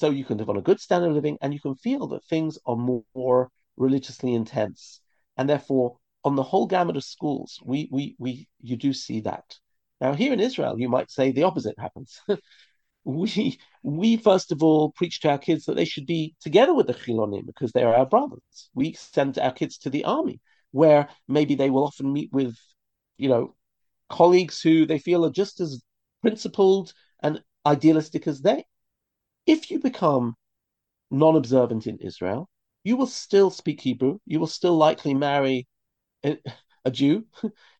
[0.00, 2.24] so you can live on a good standard of living and you can feel that
[2.24, 5.02] things are more, religiously intense.
[5.36, 9.44] And therefore, on the whole gamut of schools, we we we you do see that.
[10.00, 12.18] Now here in Israel, you might say the opposite happens.
[13.04, 16.86] we we first of all preach to our kids that they should be together with
[16.86, 18.70] the chilonim because they are our brothers.
[18.74, 20.40] We send our kids to the army,
[20.72, 22.56] where maybe they will often meet with,
[23.16, 23.54] you know,
[24.08, 25.82] colleagues who they feel are just as
[26.22, 28.64] principled and idealistic as they.
[29.46, 30.34] If you become
[31.10, 32.48] non observant in Israel,
[32.84, 34.18] you will still speak Hebrew.
[34.26, 35.66] You will still likely marry
[36.22, 36.36] eh,
[36.84, 37.26] a, Jew.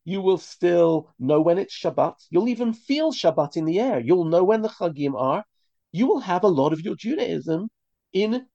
[0.04, 2.14] You will still know when it's Shabbat.
[2.30, 4.00] You'll even feel Shabbat in the air.
[4.00, 5.44] You'll know when the Chagim are.
[5.92, 7.68] You will have a lot of your Judaism
[8.12, 8.46] in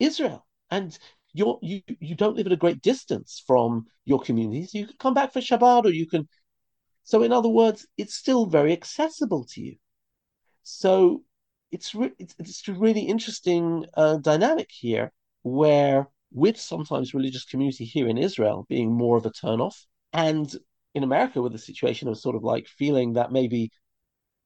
[0.00, 0.46] Israel.
[0.70, 0.98] And
[1.34, 4.72] you're, you you don't live at a great distance from your communities.
[4.72, 6.28] You can come back for Shabbat or you can.
[7.02, 9.76] So, in other words, it's still very accessible to you.
[10.62, 11.22] So,
[11.70, 15.12] it's re- it's, it's a really interesting uh, dynamic here
[15.42, 19.84] where with sometimes religious community here in Israel being more of a turnoff
[20.14, 20.56] and
[20.94, 23.70] in America with the situation of sort of like feeling that maybe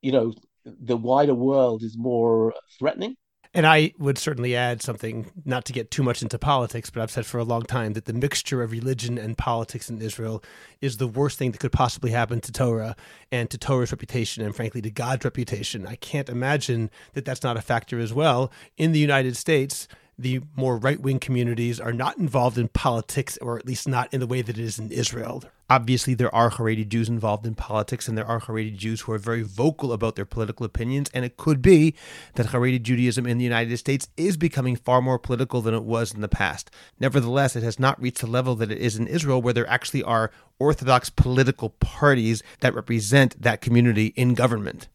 [0.02, 0.32] you know
[0.64, 3.14] the wider world is more threatening
[3.54, 7.10] and I would certainly add something, not to get too much into politics, but I've
[7.10, 10.44] said for a long time that the mixture of religion and politics in Israel
[10.82, 12.94] is the worst thing that could possibly happen to Torah
[13.32, 15.86] and to Torah's reputation and, frankly, to God's reputation.
[15.86, 18.52] I can't imagine that that's not a factor as well.
[18.76, 23.56] In the United States, the more right wing communities are not involved in politics, or
[23.56, 25.44] at least not in the way that it is in Israel.
[25.70, 29.18] Obviously, there are Haredi Jews involved in politics, and there are Haredi Jews who are
[29.18, 31.10] very vocal about their political opinions.
[31.12, 31.94] And it could be
[32.34, 36.12] that Haredi Judaism in the United States is becoming far more political than it was
[36.14, 36.70] in the past.
[36.98, 40.02] Nevertheless, it has not reached the level that it is in Israel, where there actually
[40.02, 44.88] are Orthodox political parties that represent that community in government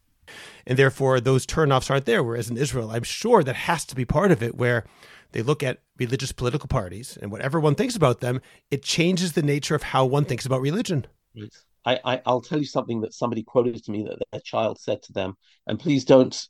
[0.66, 2.22] and therefore those turnoffs aren't there.
[2.22, 4.84] Whereas in Israel, I'm sure that has to be part of it, where
[5.32, 9.42] they look at religious political parties and whatever one thinks about them, it changes the
[9.42, 11.06] nature of how one thinks about religion.
[11.84, 15.02] I, I I'll tell you something that somebody quoted to me that their child said
[15.02, 15.34] to them,
[15.66, 16.48] and please don't.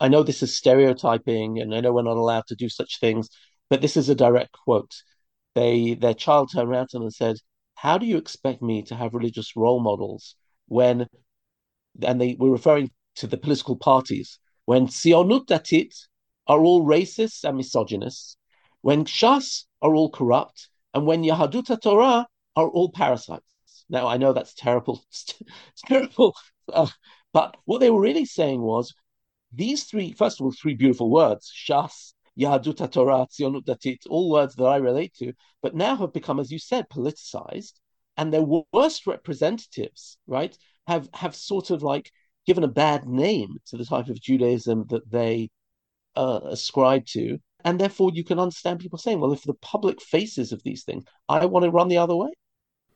[0.00, 3.28] I know this is stereotyping, and I know we're not allowed to do such things,
[3.68, 4.94] but this is a direct quote.
[5.54, 7.36] They their child turned around to them and said,
[7.74, 10.36] "How do you expect me to have religious role models
[10.68, 11.08] when?"
[12.02, 12.90] And they were referring
[13.20, 15.94] to the political parties when Tzionut Datit
[16.46, 18.38] are all racist and misogynist,
[18.80, 23.44] when Shas are all corrupt, and when Yahadut Torah are all parasites.
[23.90, 25.04] Now, I know that's terrible,
[25.86, 26.34] terrible,
[26.72, 26.86] uh,
[27.32, 28.94] but what they were really saying was
[29.52, 34.54] these three, first of all, three beautiful words, Shas, Yahadut Torah, Tzionut Datit, all words
[34.54, 37.74] that I relate to, but now have become, as you said, politicized,
[38.16, 40.56] and their worst representatives, right,
[40.86, 42.10] have have sort of like
[42.50, 45.48] given a bad name to the type of Judaism that they
[46.16, 47.38] uh, ascribe to.
[47.64, 51.04] And therefore, you can understand people saying, well, if the public faces of these things,
[51.28, 52.30] I want to run the other way.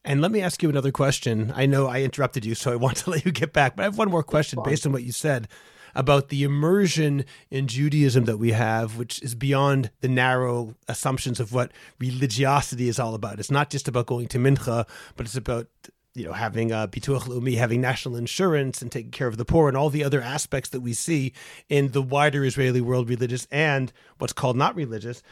[0.05, 1.53] And let me ask you another question.
[1.55, 3.85] I know I interrupted you, so I want to let you get back, but I
[3.85, 5.47] have one more question based on what you said
[5.95, 11.53] about the immersion in Judaism that we have, which is beyond the narrow assumptions of
[11.53, 13.38] what religiosity is all about.
[13.38, 15.69] It's not just about going to mincha, but it's about
[16.14, 19.44] you know, having uh, a bituach leumi, having national insurance, and taking care of the
[19.44, 21.33] poor, and all the other aspects that we see
[21.68, 25.22] in the wider Israeli world, religious and what's called not religious.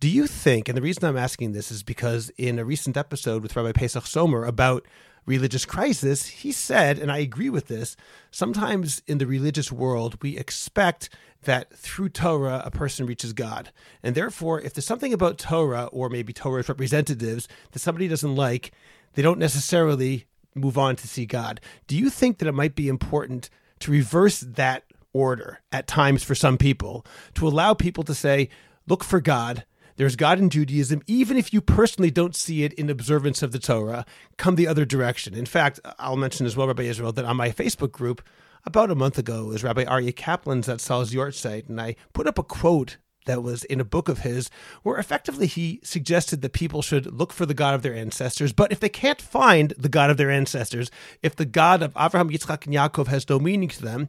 [0.00, 3.40] Do you think, and the reason I'm asking this is because in a recent episode
[3.42, 4.84] with Rabbi Pesach Somer about
[5.26, 7.96] religious crisis, he said, and I agree with this,
[8.32, 11.08] sometimes in the religious world, we expect
[11.44, 13.70] that through Torah, a person reaches God.
[14.02, 18.72] And therefore, if there's something about Torah or maybe Torah's representatives that somebody doesn't like,
[19.14, 21.60] they don't necessarily move on to see God.
[21.86, 26.34] Do you think that it might be important to reverse that order at times for
[26.34, 28.48] some people to allow people to say,
[28.86, 29.64] look for God?
[29.96, 33.58] There's God in Judaism, even if you personally don't see it in observance of the
[33.58, 34.06] Torah,
[34.38, 35.34] come the other direction.
[35.34, 38.22] In fact, I'll mention as well, Rabbi Israel, that on my Facebook group
[38.64, 42.38] about a month ago was Rabbi Aryeh Kaplan's at Sal's site, and I put up
[42.38, 44.50] a quote that was in a book of his
[44.82, 48.52] where effectively he suggested that people should look for the God of their ancestors.
[48.52, 50.90] But if they can't find the God of their ancestors,
[51.22, 54.08] if the God of Abraham, Yitzchak, and Yaakov has no meaning to them,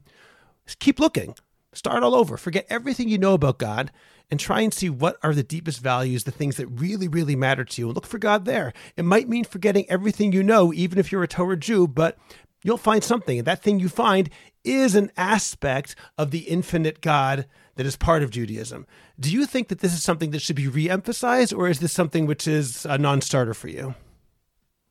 [0.80, 1.36] keep looking.
[1.73, 2.38] Start all over.
[2.38, 3.91] Forget everything you know about God
[4.30, 7.65] and try and see what are the deepest values, the things that really, really matter
[7.65, 8.73] to you, and look for God there.
[8.95, 12.17] It might mean forgetting everything you know, even if you're a Torah Jew, but
[12.63, 13.38] you'll find something.
[13.38, 14.30] And that thing you find
[14.63, 17.45] is an aspect of the infinite God
[17.76, 18.86] that is part of Judaism.
[19.20, 22.26] Do you think that this is something that should be re-emphasized, or is this something
[22.26, 23.96] which is a non-starter for you?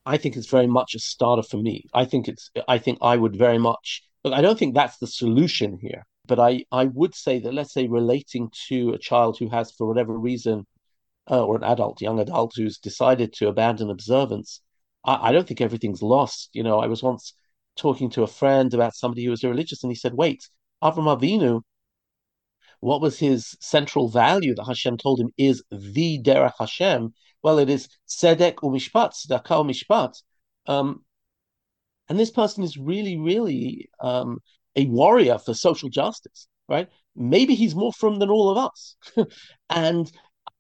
[0.05, 1.85] I think it's very much a starter for me.
[1.95, 2.51] I think it's.
[2.66, 4.03] I think I would very much.
[4.25, 7.87] I don't think that's the solution here, but I I would say that let's say
[7.87, 10.66] relating to a child who has for whatever reason,
[11.31, 14.61] uh, or an adult, young adult who's decided to abandon observance,
[15.05, 16.51] I, I don't think everything's lost.
[16.53, 17.35] You know, I was once
[17.77, 20.49] talking to a friend about somebody who was religious, and he said, "Wait,
[20.83, 21.62] Avram Avinu
[22.83, 27.14] what was his central value that Hashem told him is the Derech Hashem?
[27.40, 30.21] Well, it is Sedek u'mishpat, Tzedakah u'mishpat.
[30.66, 31.05] Um,
[32.09, 34.40] and this person is really, really um,
[34.75, 36.88] a warrior for social justice, right?
[37.14, 38.97] Maybe he's more frum than all of us.
[39.71, 40.11] and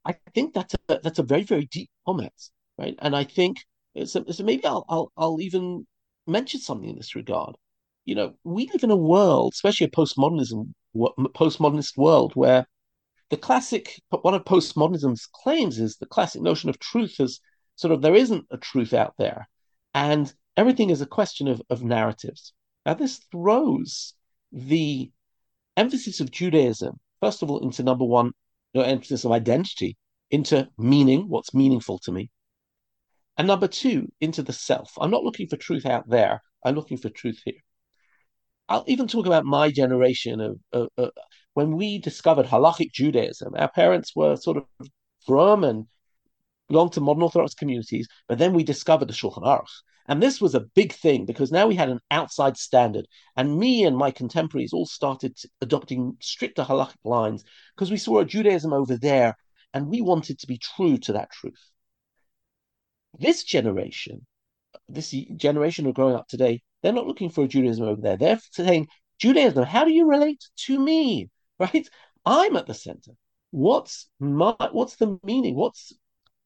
[0.04, 2.94] I think that's a, that's a very, very deep comment, right?
[3.00, 3.64] And I think
[4.04, 5.88] so, so maybe I'll, I'll, I'll even
[6.28, 7.56] mention something in this regard.
[8.04, 12.66] You know, we live in a world, especially a postmodernism postmodernist world where
[13.30, 17.40] the classic one of postmodernism's claims is the classic notion of truth is
[17.76, 19.48] sort of there isn't a truth out there
[19.94, 22.52] and everything is a question of, of narratives.
[22.84, 24.14] Now this throws
[24.52, 25.10] the
[25.76, 28.32] emphasis of judaism first of all into number one
[28.74, 29.96] the emphasis of identity
[30.30, 32.30] into meaning what's meaningful to me
[33.38, 34.92] and number two into the self.
[35.00, 36.42] I'm not looking for truth out there.
[36.62, 37.62] I'm looking for truth here
[38.72, 41.10] I'll even talk about my generation of, of, of,
[41.52, 43.52] when we discovered halachic Judaism.
[43.54, 44.64] Our parents were sort of
[45.26, 45.86] from and
[46.70, 49.82] belonged to modern Orthodox communities, but then we discovered the Shulchan Aruch.
[50.08, 53.06] And this was a big thing because now we had an outside standard.
[53.36, 57.44] And me and my contemporaries all started adopting stricter halachic lines
[57.76, 59.36] because we saw a Judaism over there
[59.74, 61.60] and we wanted to be true to that truth.
[63.18, 64.26] This generation,
[64.88, 68.16] this generation of growing up today, they're not looking for a Judaism over there.
[68.16, 71.28] They're saying, Judaism, how do you relate to me?
[71.58, 71.86] Right?
[72.26, 73.12] I'm at the center.
[73.52, 75.54] What's my what's the meaning?
[75.54, 75.92] What's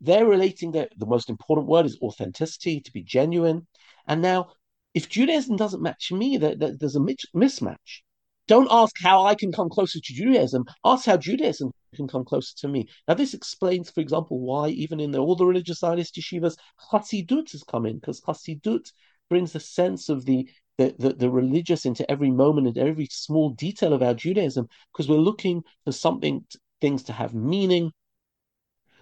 [0.00, 3.66] they're relating that the most important word is authenticity, to be genuine.
[4.06, 4.50] And now,
[4.94, 8.02] if Judaism doesn't match me, there, there, there's a mismatch.
[8.48, 10.64] Don't ask how I can come closer to Judaism.
[10.84, 12.86] Ask how Judaism can come closer to me.
[13.08, 16.56] Now, this explains, for example, why even in the, all the religious Zionist yeshivas,
[16.90, 18.92] Chassidut has come in, because Chassidut
[19.28, 23.48] brings a sense of the the, the, the, religious into every moment and every small
[23.48, 26.44] detail of our Judaism because we're looking for something,
[26.82, 27.92] things to have meaning.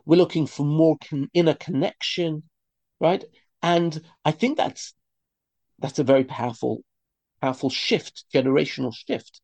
[0.06, 2.44] We're looking for more con- inner connection,
[3.00, 3.24] right?
[3.60, 4.94] And I think that's
[5.80, 6.84] that's a very powerful,
[7.42, 9.40] powerful shift, generational shift.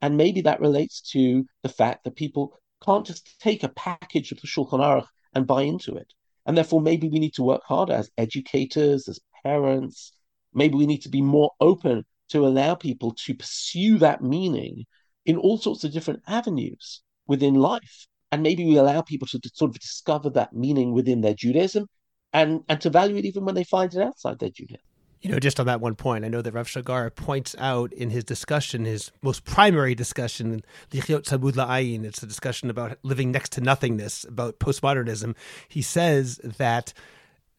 [0.00, 4.40] And maybe that relates to the fact that people can't just take a package of
[4.40, 6.12] the Shulchan Aruch and buy into it.
[6.46, 10.12] And therefore, maybe we need to work harder as educators, as parents,
[10.54, 14.84] maybe we need to be more open to allow people to pursue that meaning
[15.24, 18.06] in all sorts of different avenues within life.
[18.30, 21.86] And maybe we allow people to, sort of discover that meaning within their Judaism
[22.32, 24.80] and, and to value it even when they find it outside their Judaism.
[25.20, 28.10] You know, just on that one point, I know that Rav Shagar points out in
[28.10, 33.52] his discussion, his most primary discussion, Lichyot Tzamud La'ayin, it's a discussion about living next
[33.52, 35.36] to nothingness, about postmodernism.
[35.68, 36.92] He says that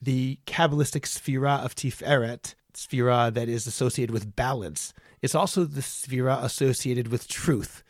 [0.01, 4.93] the Kabbalistic sefira of Tiferet sefira that is associated with balance.
[5.21, 7.83] It's also the sefira associated with truth.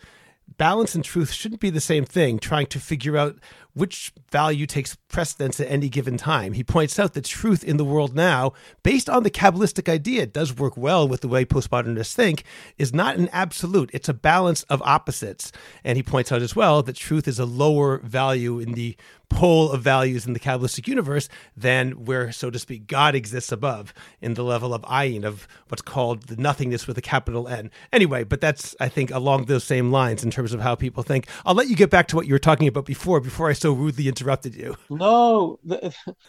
[0.58, 3.38] Balance and truth shouldn't be the same thing, trying to figure out
[3.74, 6.54] which value takes precedence at any given time.
[6.54, 8.54] He points out that truth in the world now,
[8.84, 12.44] based on the Kabbalistic idea, does work well with the way postmodernists think,
[12.78, 13.90] is not an absolute.
[13.94, 15.52] It's a balance of opposites.
[15.84, 18.96] And he points out as well that truth is a lower value in the
[19.34, 23.94] pole of values in the Kabbalistic universe than where, so to speak, God exists above
[24.22, 27.72] in the level of ayin, of what's called the nothingness with a capital N.
[27.92, 31.28] Anyway, but that's, I think, along those same lines in terms of how people think.
[31.46, 33.74] I'll let you get back to what you were talking about before, before I so
[33.74, 34.76] rudely interrupted you.
[34.90, 35.60] No,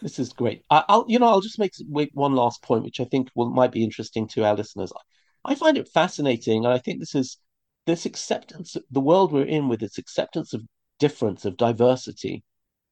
[0.03, 0.65] this is great.
[0.71, 1.75] I, will you know, I'll just make
[2.15, 4.93] one last point, which I think will might be interesting to our listeners.
[5.45, 7.39] I find it fascinating, and I think this is
[7.87, 10.63] this acceptance, the world we're in with its acceptance of
[10.99, 12.43] difference, of diversity,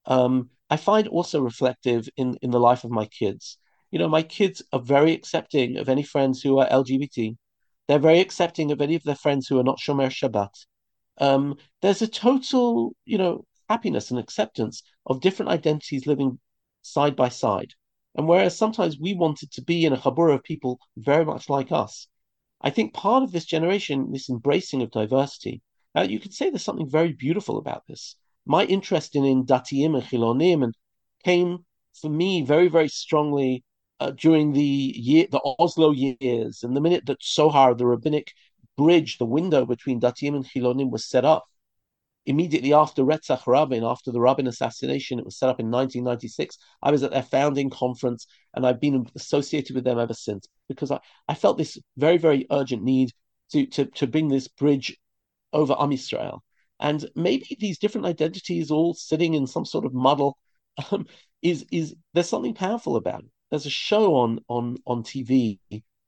[0.07, 3.59] um, I find also reflective in in the life of my kids.
[3.91, 7.37] You know, my kids are very accepting of any friends who are LGBT.
[7.89, 10.55] They're very accepting of any of their friends who are not Shomer Shabbat.
[11.19, 16.39] Um, there's a total, you know, happiness and acceptance of different identities living
[16.83, 17.75] side by side.
[18.15, 21.73] And whereas sometimes we wanted to be in a chabura of people very much like
[21.73, 22.09] us,
[22.63, 25.63] I think part of this generation, this embracing of diversity,
[26.07, 28.17] you could say there's something very beautiful about this
[28.47, 30.73] my interest in, Datiim and Chilonim
[31.25, 31.65] came
[32.01, 33.65] for me very, very strongly
[34.01, 36.63] uh, during the year, the Oslo years.
[36.63, 38.33] And the minute that Tzohar, the rabbinic
[38.77, 41.45] bridge, the window between Datiim and Chilonim was set up,
[42.27, 46.57] immediately after Retzach Rabin, after the Rabin assassination, it was set up in 1996.
[46.83, 50.91] I was at their founding conference, and I've been associated with them ever since because
[50.91, 53.13] I, I felt this very, very urgent need
[53.53, 54.97] to, to, to bring this bridge
[55.53, 56.41] over Am Yisrael.
[56.83, 60.37] And maybe these different identities all sitting in some sort of muddle
[60.91, 61.07] um,
[61.41, 63.31] is is there's something powerful about it.
[63.51, 65.61] There's a show on on on TV.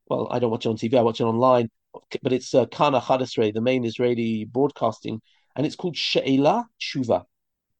[0.08, 0.98] Well, I don't watch it on TV.
[0.98, 1.70] I watch it online,
[2.22, 5.22] but it's uh, Kana the main Israeli broadcasting,
[5.54, 7.24] and it's called She'ela Shuva.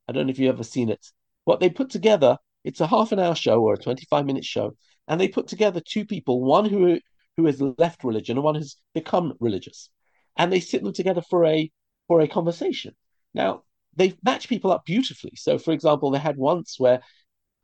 [0.07, 1.05] I don't know if you've ever seen it.
[1.47, 4.77] What they put together, it's a half an hour show or a 25 minute show,
[5.09, 7.01] and they put together two people, one who
[7.37, 9.91] who has left religion and one has become religious,
[10.37, 11.69] and they sit them together for a
[12.09, 12.95] for a conversation.
[13.33, 13.63] Now,
[13.97, 15.33] they match people up beautifully.
[15.37, 17.01] So, for example, they had once where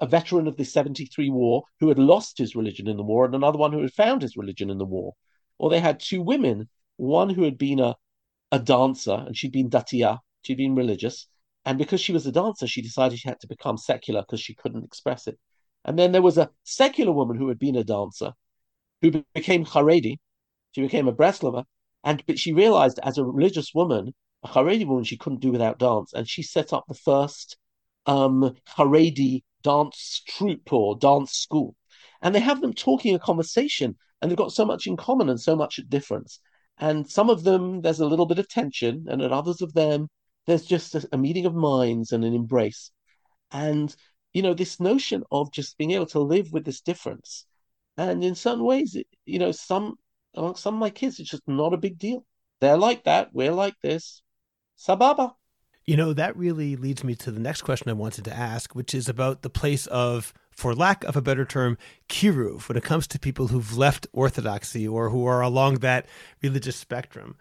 [0.01, 3.35] a veteran of the 73 war who had lost his religion in the war and
[3.35, 5.15] another one who had found his religion in the war.
[5.59, 7.97] Or they had two women, one who had been a,
[8.51, 11.27] a dancer and she'd been datia, she'd been religious.
[11.67, 14.55] And because she was a dancer, she decided she had to become secular because she
[14.55, 15.39] couldn't express it.
[15.85, 18.33] And then there was a secular woman who had been a dancer
[19.03, 20.19] who became Haredi.
[20.73, 21.65] She became a Breslova.
[22.05, 24.15] And but she realized as a religious woman
[24.45, 27.57] Haredi woman she couldn't do without dance, and she set up the first
[28.07, 31.77] um, Haredi dance troupe or dance school.
[32.23, 35.41] And they have them talking a conversation, and they've got so much in common and
[35.41, 36.41] so much difference.
[36.79, 40.09] And some of them, there's a little bit of tension, and at others of them,
[40.47, 42.91] there's just a, a meeting of minds and an embrace.
[43.53, 43.95] And,
[44.33, 47.47] you know, this notion of just being able to live with this difference.
[47.97, 49.97] And in certain ways, it, you know, some
[50.35, 52.25] among some of my kids, it's just not a big deal.
[52.61, 53.31] They're like that.
[53.33, 54.23] We're like this.
[54.81, 55.35] Sababa.
[55.85, 58.95] You know, that really leads me to the next question I wanted to ask, which
[58.95, 61.77] is about the place of, for lack of a better term,
[62.09, 66.07] kiruv, when it comes to people who've left orthodoxy or who are along that
[66.43, 67.37] religious spectrum.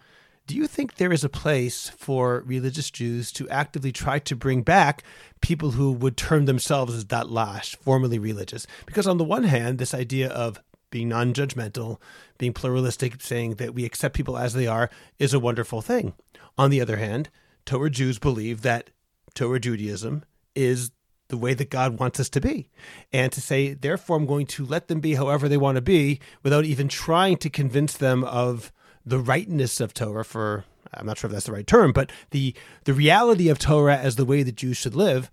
[0.47, 4.63] Do you think there is a place for religious Jews to actively try to bring
[4.63, 5.03] back
[5.41, 8.65] people who would term themselves as that datlash, formerly religious?
[8.85, 10.59] Because on the one hand, this idea of
[10.89, 11.99] being non judgmental,
[12.37, 16.13] being pluralistic, saying that we accept people as they are, is a wonderful thing.
[16.59, 17.29] On the other hand,
[17.65, 18.89] Torah Jews believe that
[19.33, 20.91] Torah Judaism is
[21.29, 22.69] the way that God wants us to be.
[23.13, 26.19] And to say, therefore, I'm going to let them be however they want to be
[26.43, 28.73] without even trying to convince them of
[29.05, 32.53] the rightness of Torah for I'm not sure if that's the right term, but the
[32.83, 35.31] the reality of Torah as the way that Jews should live,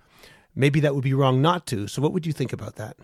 [0.54, 1.88] maybe that would be wrong not to.
[1.88, 2.96] So what would you think about that?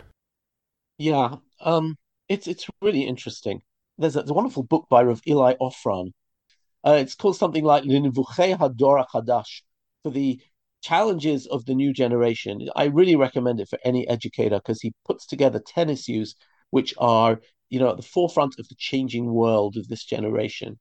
[0.96, 1.96] Yeah, um,
[2.28, 3.62] it's it's really interesting.
[3.98, 6.12] There's a, there's a wonderful book by Rav Eli Ofran
[6.84, 9.62] uh, it's called something like Linivuchei Hador Hadash
[10.02, 10.40] for the
[10.82, 12.68] challenges of the new generation.
[12.74, 16.34] I really recommend it for any educator because he puts together 10 issues
[16.70, 20.78] which are, you know, at the forefront of the changing world of this generation.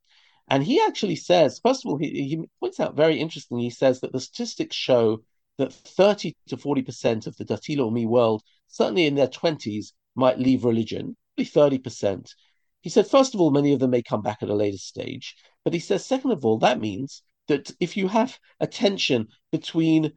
[0.48, 4.02] And he actually says, first of all, he, he points out very interestingly, he says
[4.02, 5.20] that the statistics show
[5.58, 10.66] that 30 to 40% of the Dati Leumi world, certainly in their 20s, might leave
[10.66, 12.34] religion, probably 30%.
[12.82, 15.36] He said, first of all, many of them may come back at a later stage.
[15.64, 20.14] But he says, second of all, that means that if you have a tension between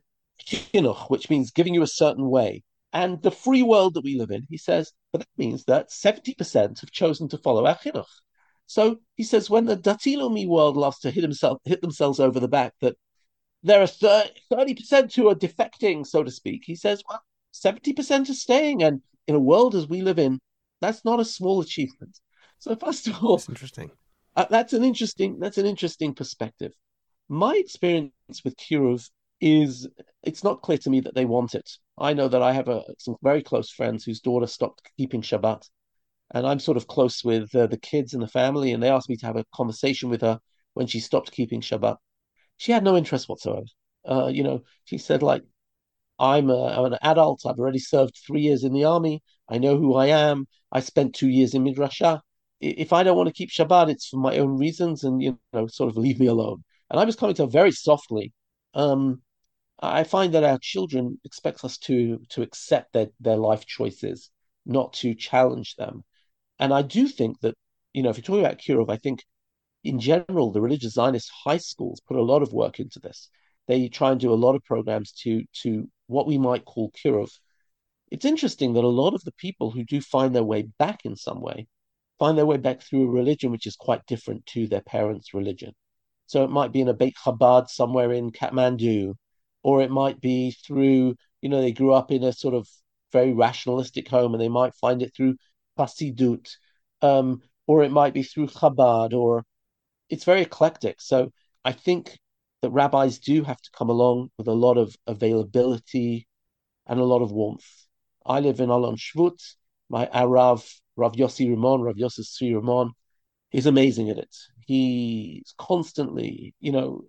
[0.46, 2.62] chinuch, which means giving you a certain way,
[2.92, 6.80] and the free world that we live in, he says, but that means that 70%
[6.80, 8.04] have chosen to follow our chinuch.
[8.66, 12.40] So he says, when the Dati Leumi world loves to hit himself, hit themselves over
[12.40, 12.96] the back that
[13.62, 16.62] there are 30% who are defecting, so to speak.
[16.64, 18.82] He says, well, 70% are staying.
[18.82, 20.38] And in a world as we live in,
[20.80, 22.18] that's not a small achievement.
[22.58, 23.90] So first of all, that's interesting.
[24.36, 26.72] Uh, that's an interesting that's an interesting perspective.
[27.28, 28.12] My experience
[28.44, 29.08] with Kiruv
[29.40, 29.88] is
[30.22, 31.70] it's not clear to me that they want it.
[31.98, 35.68] I know that I have a, some very close friends whose daughter stopped keeping Shabbat,
[36.32, 39.08] and I'm sort of close with uh, the kids and the family, and they asked
[39.08, 40.40] me to have a conversation with her
[40.74, 41.96] when she stopped keeping Shabbat.
[42.56, 43.66] She had no interest whatsoever.
[44.08, 45.42] Uh, you know, she said like,
[46.18, 47.46] "I'm, a, I'm an adult.
[47.46, 49.22] I've already served three years in the army.
[49.48, 50.46] I know who I am.
[50.72, 52.20] I spent two years in midrasha.
[52.64, 55.66] If I don't want to keep Shabbat, it's for my own reasons, and you know,
[55.66, 58.32] sort of leave me alone." And I was coming to very softly.
[58.74, 59.22] Um,
[59.80, 64.30] I find that our children expect us to to accept their their life choices,
[64.66, 66.04] not to challenge them.
[66.58, 67.54] And I do think that,
[67.92, 69.24] you know, if you're talking about Kiruv, I think
[69.84, 73.28] in general, the religious Zionist high schools put a lot of work into this.
[73.68, 77.30] They try and do a lot of programs to to what we might call Kiruv.
[78.10, 81.16] It's interesting that a lot of the people who do find their way back in
[81.16, 81.66] some way
[82.18, 85.72] find their way back through a religion which is quite different to their parents' religion.
[86.26, 89.14] So it might be in a Beit Chabad somewhere in Kathmandu,
[89.62, 92.68] or it might be through, you know, they grew up in a sort of
[93.12, 95.36] very rationalistic home and they might find it through
[95.78, 96.48] Hasidut,
[97.02, 99.44] um, or it might be through Chabad, or
[100.08, 101.00] it's very eclectic.
[101.00, 101.32] So
[101.64, 102.18] I think
[102.62, 106.26] that rabbis do have to come along with a lot of availability
[106.86, 107.66] and a lot of warmth.
[108.24, 109.40] I live in Alon Shvut.
[109.88, 112.90] My Arav, Rav Yossi Rimon, Rav Yossi Sri Rimon,
[113.50, 114.34] he's amazing at it.
[114.66, 117.04] He's constantly, you know,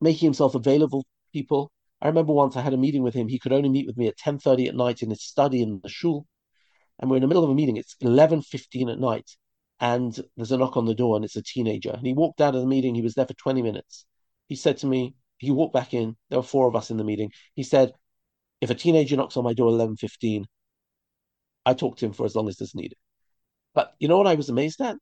[0.00, 1.70] making himself available to people.
[2.00, 3.28] I remember once I had a meeting with him.
[3.28, 5.88] He could only meet with me at 10.30 at night in his study in the
[5.88, 6.26] shul
[6.98, 7.76] and we're in the middle of a meeting.
[7.76, 9.30] It's eleven fifteen at night,
[9.80, 11.90] and there's a knock on the door, and it's a teenager.
[11.90, 12.94] And he walked out of the meeting.
[12.94, 14.04] He was there for twenty minutes.
[14.48, 16.16] He said to me, he walked back in.
[16.30, 17.30] There were four of us in the meeting.
[17.54, 17.92] He said,
[18.60, 20.46] "If a teenager knocks on my door at eleven fifteen,
[21.68, 22.98] I talk to him for as long as is needed."
[23.74, 24.96] But you know what I was amazed at?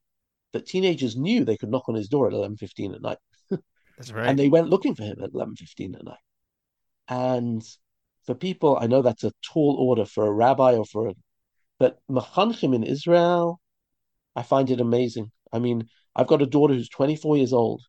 [0.53, 3.19] That teenagers knew they could knock on his door at eleven fifteen at night.
[3.97, 4.29] That's right.
[4.29, 6.25] and they went looking for him at eleven fifteen at night.
[7.09, 7.63] And
[8.25, 11.15] for people, I know that's a tall order for a rabbi or for a
[11.79, 13.61] but Mechanchim in Israel,
[14.35, 15.31] I find it amazing.
[15.53, 17.83] I mean, I've got a daughter who's 24 years old.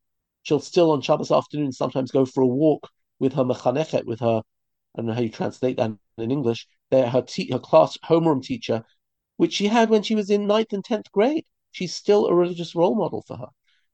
[0.44, 4.42] She'll still on Shabbos afternoon sometimes go for a walk with her mechanechet, with her,
[4.96, 8.44] I don't know how you translate that in English, They're her, te- her class homeroom
[8.44, 8.84] teacher,
[9.38, 11.46] which she had when she was in ninth and 10th grade.
[11.72, 13.50] She's still a religious role model for her.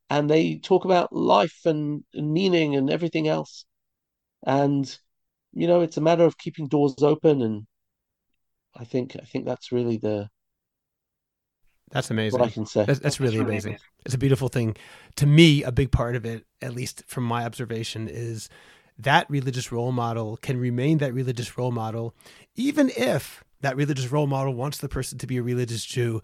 [0.09, 3.65] And they talk about life and, and meaning and everything else.
[4.45, 4.85] And,
[5.53, 7.65] you know, it's a matter of keeping doors open and
[8.75, 10.29] I think I think that's really the
[11.91, 12.39] that's amazing.
[12.39, 12.85] What I can say.
[12.85, 13.77] That's, that's really amazing.
[14.03, 14.75] It's a beautiful thing.
[15.17, 18.49] To me, a big part of it, at least from my observation, is
[19.03, 22.13] that religious role model can remain that religious role model,
[22.55, 26.21] even if that religious role model wants the person to be a religious Jew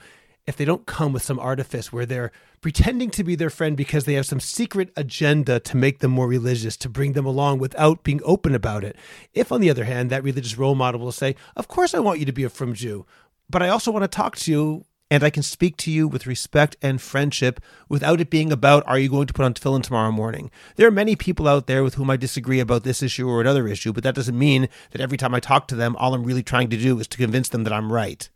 [0.49, 4.05] if they don't come with some artifice where they're pretending to be their friend because
[4.05, 8.03] they have some secret agenda to make them more religious, to bring them along without
[8.03, 8.95] being open about it.
[9.36, 12.19] If, on the other hand, that religious role model will say, Of course, I want
[12.19, 13.05] you to be a frum Jew,
[13.47, 16.28] but I also want to talk to you and I can speak to you with
[16.28, 20.12] respect and friendship without it being about, are you going to put on tefillin tomorrow
[20.12, 20.51] morning?
[20.76, 23.68] There are many people out there with whom I disagree about this issue or another
[23.68, 26.43] issue, but that doesn't mean that every time I talk to them, all I'm really
[26.43, 28.30] trying to do is to convince them that I'm right.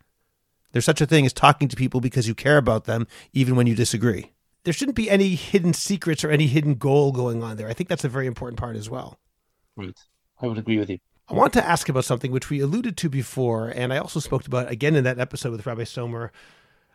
[0.72, 3.68] There's such a thing as talking to people because you care about them, even when
[3.68, 4.32] you disagree.
[4.64, 7.68] There shouldn't be any hidden secrets or any hidden goal going on there.
[7.68, 9.18] I think that's a very important part as well.
[9.76, 9.96] Right.
[10.40, 10.98] I would agree with you.
[11.28, 14.46] I want to ask about something which we alluded to before, and I also spoke
[14.46, 16.32] about again in that episode with Rabbi Somer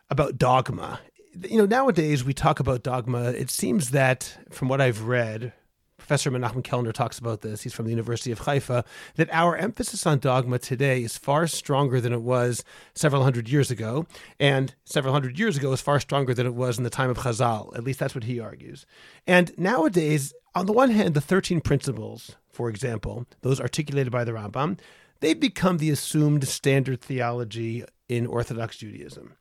[0.09, 0.99] about dogma.
[1.47, 3.31] You know, nowadays we talk about dogma.
[3.31, 5.53] It seems that, from what I've read,
[5.97, 7.61] Professor Menachem Kellner talks about this.
[7.61, 8.83] He's from the University of Haifa.
[9.15, 12.63] That our emphasis on dogma today is far stronger than it was
[12.95, 14.07] several hundred years ago,
[14.39, 17.19] and several hundred years ago is far stronger than it was in the time of
[17.19, 17.75] Chazal.
[17.77, 18.87] At least that's what he argues.
[19.27, 24.31] And nowadays, on the one hand, the thirteen principles, for example, those articulated by the
[24.31, 24.79] Rambam,
[25.19, 29.35] they've become the assumed standard theology in Orthodox Judaism.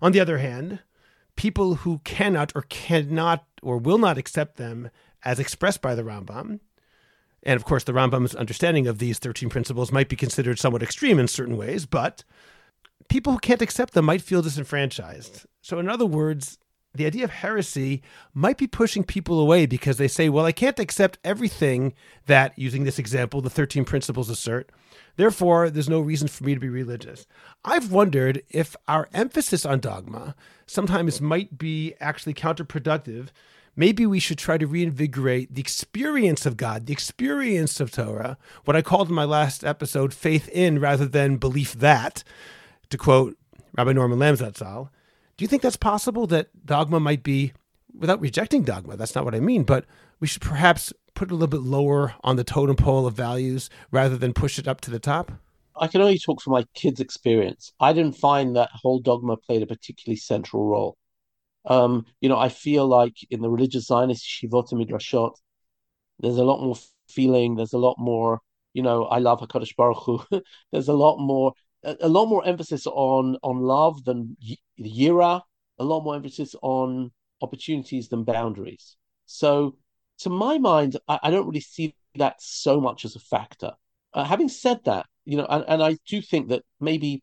[0.00, 0.80] On the other hand,
[1.36, 4.90] people who cannot or cannot or will not accept them
[5.24, 6.60] as expressed by the Rambam.
[7.42, 11.18] And of course, the Rambam's understanding of these 13 principles might be considered somewhat extreme
[11.18, 12.24] in certain ways, but
[13.08, 15.46] people who can't accept them might feel disenfranchised.
[15.62, 16.58] So, in other words,
[16.96, 18.02] the idea of heresy
[18.34, 21.94] might be pushing people away because they say, well, I can't accept everything
[22.26, 24.70] that, using this example, the 13 principles assert.
[25.16, 27.26] Therefore, there's no reason for me to be religious.
[27.64, 30.34] I've wondered if our emphasis on dogma
[30.66, 33.28] sometimes might be actually counterproductive
[33.76, 38.76] maybe we should try to reinvigorate the experience of God, the experience of Torah, what
[38.76, 42.24] I called in my last episode faith in rather than belief that,
[42.88, 43.36] to quote
[43.76, 44.88] Rabbi Norman Lamm Zatzal.
[45.36, 47.52] Do you think that's possible that dogma might be,
[47.94, 49.84] without rejecting dogma, that's not what I mean, but
[50.18, 53.68] we should perhaps put it a little bit lower on the totem pole of values
[53.90, 55.32] rather than push it up to the top?
[55.78, 57.72] I can only talk from my kids' experience.
[57.78, 60.96] I didn't find that whole dogma played a particularly central role.
[61.66, 65.34] Um, you know, I feel like in the religious Zionist shivot midrashot,
[66.20, 66.76] there's a lot more
[67.08, 67.56] feeling.
[67.56, 68.40] There's a lot more,
[68.72, 70.22] you know, I love Hakadosh Baruch Hu.
[70.72, 71.52] there's a lot more,
[72.00, 74.36] a, lot more emphasis on on love than
[74.80, 75.40] yira.
[75.78, 77.10] A lot more emphasis on
[77.42, 78.96] opportunities than boundaries.
[79.26, 79.76] So,
[80.20, 83.72] to my mind, I, I don't really see that so much as a factor.
[84.14, 87.22] Uh, having said that, you know, and, and I do think that maybe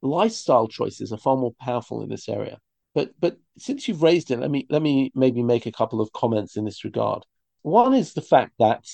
[0.00, 2.58] lifestyle choices are far more powerful in this area.
[2.94, 6.12] But but since you've raised it, let me let me maybe make a couple of
[6.12, 7.24] comments in this regard.
[7.62, 8.84] One is the fact that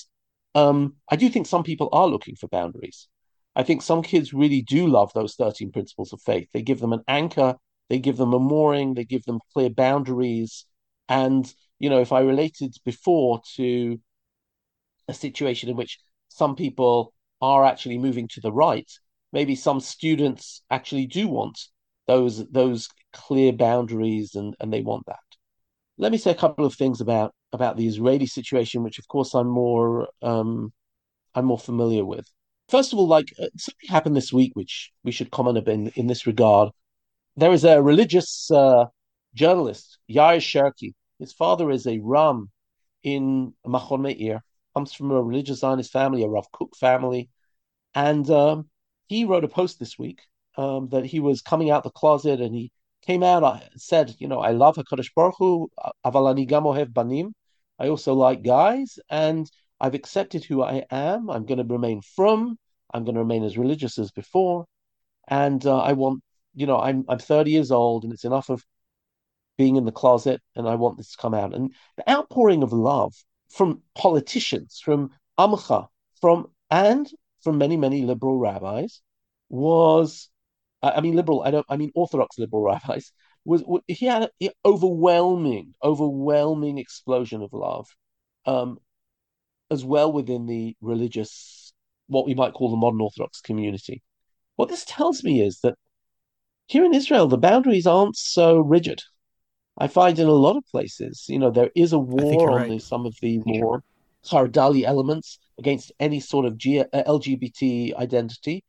[0.55, 3.07] um, I do think some people are looking for boundaries.
[3.55, 6.49] I think some kids really do love those 13 principles of faith.
[6.53, 7.55] They give them an anchor,
[7.89, 10.65] they give them a mooring, they give them clear boundaries.
[11.07, 13.99] And, you know, if I related before to
[15.09, 18.89] a situation in which some people are actually moving to the right.
[19.33, 21.59] Maybe some students actually do want
[22.07, 25.17] those those clear boundaries and, and they want that.
[25.97, 29.33] Let me say a couple of things about about the Israeli situation, which of course
[29.33, 30.71] I'm more um,
[31.35, 32.27] I'm more familiar with.
[32.69, 35.87] First of all, like uh, something happened this week, which we should comment bit in,
[35.95, 36.69] in this regard.
[37.35, 38.85] There is a religious uh,
[39.33, 40.93] journalist, Yair Sherki.
[41.17, 42.51] His father is a Ram
[43.01, 44.43] in Machon Meir,
[44.75, 47.29] comes from a religious Zionist family, a Rav Kook family,
[47.95, 48.69] and um,
[49.07, 50.21] he wrote a post this week
[50.55, 53.43] um, that he was coming out the closet, and he came out.
[53.43, 55.69] I said, you know, I love Hakadosh Baruch Hu,
[56.05, 57.33] avalani gamohev banim.
[57.79, 59.49] I also like guys, and
[59.79, 61.29] I've accepted who I am.
[61.29, 62.57] I'm going to remain frum.
[62.93, 64.65] I'm going to remain as religious as before,
[65.27, 66.23] and uh, I want,
[66.55, 68.63] you know, I'm I'm 30 years old, and it's enough of
[69.57, 71.53] being in the closet, and I want this to come out.
[71.53, 73.13] And the outpouring of love
[73.49, 75.87] from politicians, from Amcha,
[76.21, 77.09] from and
[77.41, 79.01] from many, many liberal rabbis
[79.49, 80.29] was,
[80.81, 83.11] I mean, liberal, I don't, I mean, Orthodox liberal rabbis,
[83.45, 87.87] was, he had an overwhelming, overwhelming explosion of love,
[88.45, 88.79] um,
[89.71, 91.73] as well within the religious,
[92.07, 94.01] what we might call the modern Orthodox community.
[94.55, 95.75] What this tells me is that
[96.67, 99.01] here in Israel, the boundaries aren't so rigid.
[99.77, 102.69] I find in a lot of places, you know, there is a war on right.
[102.69, 103.81] the, some of the more
[104.25, 108.63] Hardali elements against any sort of G- uh, LGBT identity,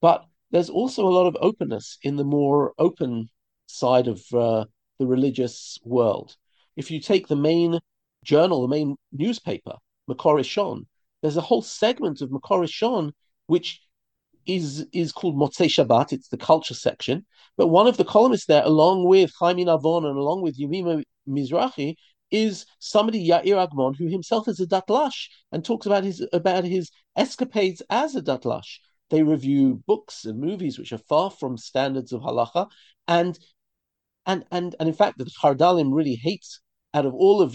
[0.00, 3.28] but there's also a lot of openness in the more open
[3.66, 4.64] side of uh,
[4.98, 6.36] the religious world.
[6.76, 7.80] If you take the main
[8.22, 9.74] journal, the main newspaper,
[10.12, 10.86] Makor Rishon,
[11.20, 13.12] there's a whole segment of Makor Rishon
[13.46, 13.80] which
[14.46, 16.12] is is called Motzei Shabbat.
[16.12, 17.24] It's the culture section.
[17.56, 21.94] But one of the columnists there, along with Chaim Avon and along with Yemima Mizrahi,
[22.30, 26.90] is somebody Yair Agmon who himself is a datlash and talks about his about his
[27.16, 28.78] escapades as a datlash.
[29.10, 32.68] They review books and movies which are far from standards of halacha,
[33.06, 33.38] and
[34.26, 36.60] and and and in fact, the Hardalim really hates
[36.94, 37.52] out of all of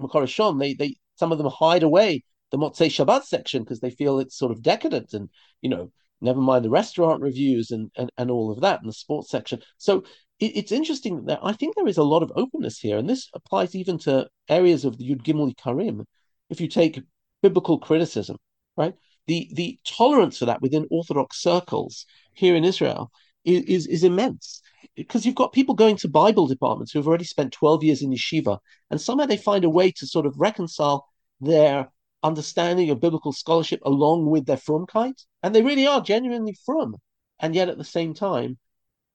[0.00, 3.90] Makor Rishon They they some of them hide away the Motzei Shabbat section because they
[3.90, 5.28] feel it's sort of decadent and
[5.60, 5.90] you know
[6.20, 9.60] never mind the restaurant reviews and, and, and all of that and the sports section.
[9.78, 10.04] So
[10.38, 13.28] it, it's interesting that I think there is a lot of openness here, and this
[13.34, 16.04] applies even to areas of the Yud Gimel Ikarim.
[16.50, 17.00] If you take
[17.42, 18.36] biblical criticism,
[18.76, 18.94] right,
[19.26, 23.10] the the tolerance for that within Orthodox circles here in Israel
[23.44, 24.62] is, is, is immense
[24.94, 28.10] because you've got people going to Bible departments who have already spent 12 years in
[28.10, 28.58] yeshiva,
[28.90, 31.06] and somehow they find a way to sort of reconcile
[31.40, 31.90] their
[32.22, 36.96] understanding of biblical scholarship along with their frumkeit, and they really are genuinely frum,
[37.40, 38.58] and yet at the same time,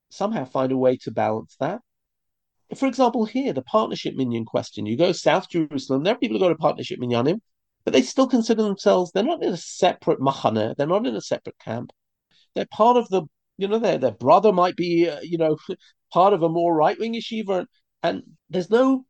[0.09, 1.81] somehow find a way to balance that.
[2.75, 4.85] For example, here, the partnership minyan question.
[4.85, 7.41] You go South Jerusalem, there are people who go to partnership minyanim,
[7.83, 11.21] but they still consider themselves, they're not in a separate machane, they're not in a
[11.21, 11.91] separate camp.
[12.53, 13.23] They're part of the,
[13.61, 15.57] you know, their, their brother might be, uh, you know,
[16.13, 17.67] part of a more right wing yeshiva, and,
[18.03, 19.05] and there's no,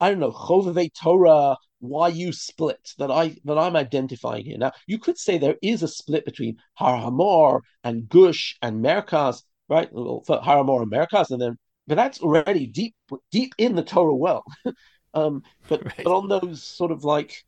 [0.00, 4.58] I don't know, Chovevei Torah why you split that I that I'm identifying here.
[4.58, 9.42] Now you could say there is a split between Har Hamor and Gush and Merkaz,
[9.68, 9.88] right?
[9.92, 12.94] Har Hamor and Merkaz, and then but that's already deep
[13.30, 14.44] deep in the Torah well.
[15.14, 16.00] um, but right.
[16.04, 17.44] but on those sort of like,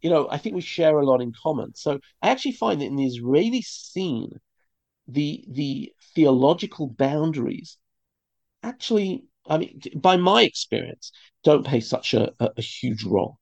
[0.00, 1.74] you know, I think we share a lot in common.
[1.74, 4.30] So I actually find that in the Israeli scene,
[5.08, 7.78] the the theological boundaries
[8.62, 11.12] actually I mean, by my experience,
[11.44, 13.38] don't play such a, a, a huge role.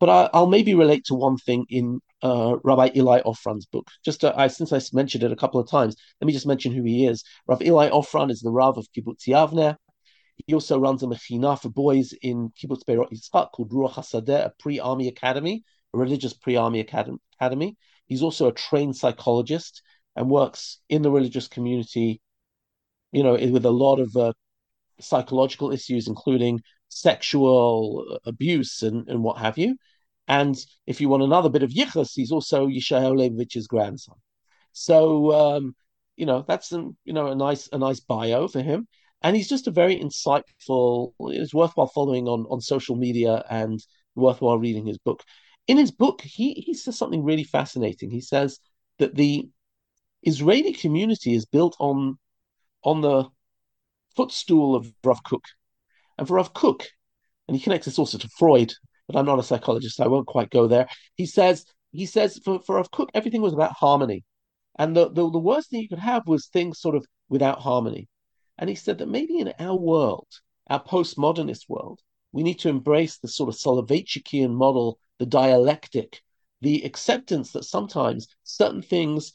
[0.00, 3.88] But I, will maybe relate to one thing in uh, Rabbi Eli Ofran's book.
[4.04, 6.72] Just to, I, since I mentioned it a couple of times, let me just mention
[6.72, 7.24] who he is.
[7.48, 9.76] Rav Eli Ofran is the Rav of Kibbutz Yavne.
[10.46, 14.52] He also runs a mechina for boys in Kibbutz Be'erot Yitzchak called Ruach Hasadeh, a
[14.60, 17.76] pre-army academy, a religious pre-army academy.
[18.06, 19.82] He's also a trained psychologist
[20.16, 22.20] and works in the religious community,
[23.12, 24.32] you know, with a lot of uh,
[25.00, 29.76] psychological issues, including sexual abuse and, and what have you.
[30.26, 30.56] And
[30.86, 34.16] if you want another bit of yichus, he's also Yeshayahu Leibowitz's grandson.
[34.72, 35.74] So um,
[36.16, 38.86] you know that's an, you know a nice a nice bio for him,
[39.22, 41.12] and he's just a very insightful.
[41.20, 43.80] It's worthwhile following on on social media and
[44.14, 45.22] worthwhile reading his book.
[45.66, 48.10] In his book, he he says something really fascinating.
[48.10, 48.60] He says
[48.98, 49.48] that the
[50.22, 52.18] Israeli community is built on
[52.84, 53.28] on the
[54.16, 55.44] footstool of Rav Kook.
[56.16, 56.86] And for Rav Kook,
[57.46, 58.72] and he connects this also to Freud,
[59.06, 60.88] but I'm not a psychologist, so I won't quite go there.
[61.14, 64.24] He says he says for, for Rav Kook, everything was about harmony.
[64.78, 68.08] And the, the, the worst thing you could have was things sort of without harmony.
[68.58, 70.28] And he said that maybe in our world,
[70.68, 72.00] our postmodernist world,
[72.32, 76.20] we need to embrace the sort of Soloveitchian model, the dialectic,
[76.60, 79.32] the acceptance that sometimes certain things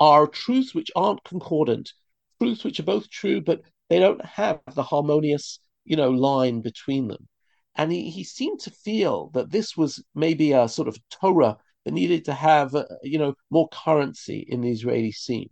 [0.00, 1.92] are truths which aren't concordant,
[2.40, 7.08] truths which are both true, but they don't have the harmonious, you know, line between
[7.08, 7.28] them.
[7.76, 11.94] And he, he seemed to feel that this was maybe a sort of Torah that
[11.94, 15.50] needed to have, uh, you know, more currency in the Israeli scene.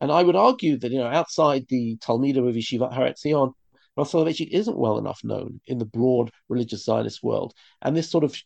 [0.00, 3.52] And I would argue that, you know, outside the Talmidim of Yeshivat Har Etzion,
[3.96, 7.54] Rav Soloveitchik isn't well enough known in the broad religious Zionist world.
[7.82, 8.36] And this sort of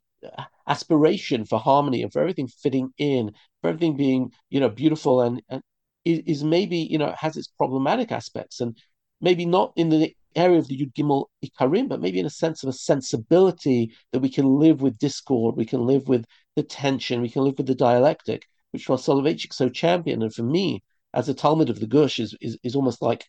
[0.66, 5.43] aspiration for harmony and for everything fitting in, for everything being, you know, beautiful and,
[5.49, 5.62] and
[6.05, 8.61] is, maybe, you know, has its problematic aspects.
[8.61, 8.77] And
[9.20, 12.62] maybe not in the area of the Yud Gimel Ikarim, but maybe in a sense
[12.62, 16.24] of a sensibility that we can live with discord, we can live with
[16.55, 20.22] the tension, we can live with the dialectic, which Rav Soloveitchik so championed.
[20.22, 20.83] And for me,
[21.14, 23.24] as a Talmid of the Gush, is, is, is almost like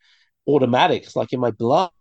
[0.47, 1.03] automatic.
[1.03, 1.91] It's like in my blood.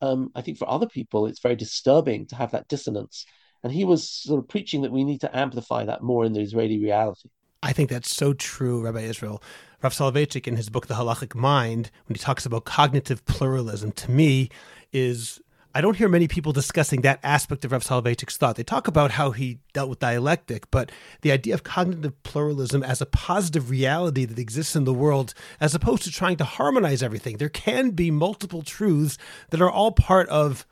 [0.00, 3.26] Um, I think for other people, it's very disturbing to have that dissonance.
[3.62, 6.40] And he was sort of preaching that we need to amplify that more in the
[6.40, 7.28] Israeli reality.
[7.62, 9.42] I think that's so true, Rabbi Israel.
[9.82, 14.10] Rav Soloveitchik, in his book, The Halachic Mind, when he talks about cognitive pluralism, to
[14.10, 14.48] me,
[14.92, 15.40] is
[15.74, 18.56] I don't hear many people discussing that aspect of Rav Soloveitchik's thought.
[18.56, 20.90] They talk about how he dealt with dialectic, but
[21.22, 25.74] the idea of cognitive pluralism as a positive reality that exists in the world, as
[25.74, 27.36] opposed to trying to harmonize everything.
[27.36, 29.18] There can be multiple truths
[29.50, 30.66] that are all part of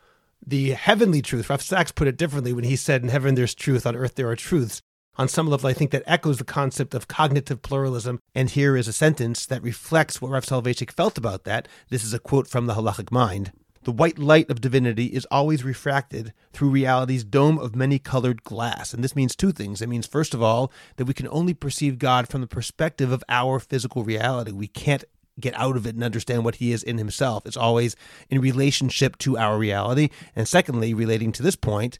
[0.47, 1.51] the heavenly truth.
[1.51, 4.29] Rav Sacks put it differently when he said, In heaven there's truth, on earth there
[4.29, 4.83] are truths
[5.19, 8.21] on some level, I think that echoes the concept of cognitive pluralism.
[8.35, 11.69] And here is a sentence that reflects what Rav Soloveitchik felt about that.
[11.89, 13.53] This is a quote from the Halachic Mind.
[13.85, 18.93] The white light of divinity is always refracted through reality's dome of many colored glass.
[18.93, 19.81] And this means two things.
[19.81, 23.23] It means, first of all, that we can only perceive God from the perspective of
[23.29, 24.51] our physical reality.
[24.51, 25.05] We can't
[25.39, 27.47] get out of it and understand what he is in himself.
[27.47, 27.97] It's always
[28.31, 30.09] in relationship to our reality.
[30.35, 31.99] And secondly, relating to this point,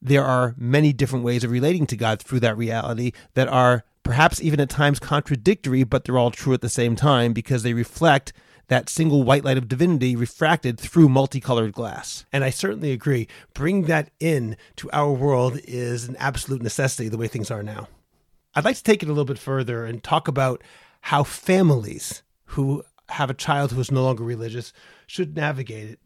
[0.00, 4.40] there are many different ways of relating to God through that reality that are perhaps
[4.40, 8.32] even at times contradictory, but they're all true at the same time because they reflect
[8.68, 12.24] that single white light of divinity refracted through multicolored glass.
[12.32, 13.26] And I certainly agree.
[13.52, 17.88] Bring that in to our world is an absolute necessity the way things are now.
[18.54, 20.62] I'd like to take it a little bit further and talk about
[21.02, 24.72] how families who have a child who is no longer religious
[25.06, 26.00] should navigate it.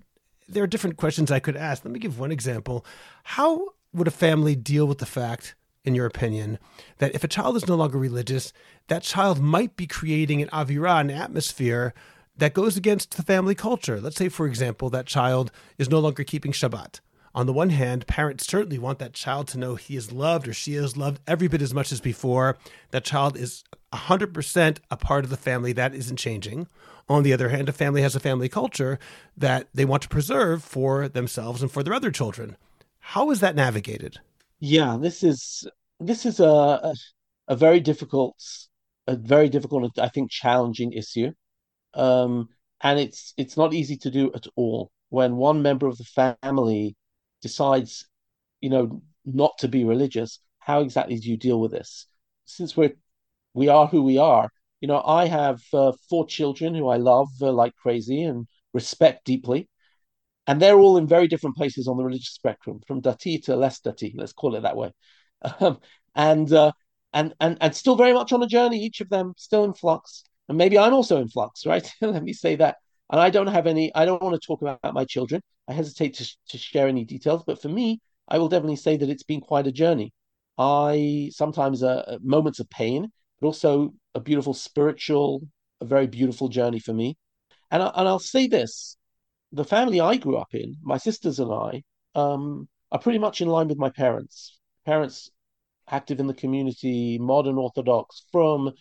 [0.46, 1.84] There are different questions I could ask.
[1.84, 2.84] Let me give one example.
[3.24, 6.58] How would a family deal with the fact, in your opinion,
[6.98, 8.52] that if a child is no longer religious,
[8.88, 11.94] that child might be creating an avira, an atmosphere
[12.36, 13.98] that goes against the family culture?
[13.98, 17.00] Let's say, for example, that child is no longer keeping Shabbat.
[17.34, 20.52] On the one hand, parents certainly want that child to know he is loved or
[20.52, 22.56] she is loved every bit as much as before.
[22.92, 25.72] That child is 100% a part of the family.
[25.72, 26.68] That isn't changing.
[27.08, 28.98] On the other hand, a family has a family culture
[29.36, 32.56] that they want to preserve for themselves and for their other children.
[32.98, 34.18] How is that navigated?
[34.60, 35.66] Yeah, this is
[36.00, 36.94] this is a
[37.48, 38.36] a very difficult,
[39.06, 41.32] a very difficult, I think, challenging issue,
[41.92, 42.48] um,
[42.80, 44.90] and it's it's not easy to do at all.
[45.10, 46.96] When one member of the family
[47.44, 48.06] decides,
[48.62, 52.06] you know, not to be religious, how exactly do you deal with this?
[52.46, 52.94] Since we're
[53.54, 54.50] we are who we are,
[54.82, 59.24] you know, I have uh, four children who I love uh, like crazy and respect
[59.26, 59.68] deeply
[60.46, 63.80] and they're all in very different places on the religious spectrum, from dati to less
[63.80, 64.92] dati, let's call it that way,
[65.60, 65.78] um,
[66.14, 66.72] and uh,
[67.12, 68.78] and and and still very much on a journey.
[68.78, 71.90] Each of them still in flux, and maybe I'm also in flux, right?
[72.00, 72.76] Let me say that.
[73.10, 73.94] And I don't have any.
[73.94, 75.42] I don't want to talk about my children.
[75.68, 79.08] I hesitate to to share any details, but for me, I will definitely say that
[79.08, 80.12] it's been quite a journey.
[80.58, 85.42] I sometimes uh, moments of pain, but also a beautiful spiritual,
[85.80, 87.16] a very beautiful journey for me.
[87.70, 88.96] And I, and I'll say this:
[89.52, 91.82] the family I grew up in, my sisters and I,
[92.14, 94.58] um, are pretty much in line with my parents.
[94.86, 95.30] Parents
[95.88, 98.72] active in the community, modern Orthodox, frum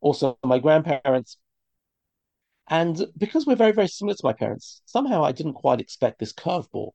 [0.00, 1.38] also my grandparents.
[2.68, 6.32] And because we're very, very similar to my parents, somehow I didn't quite expect this
[6.32, 6.90] curveball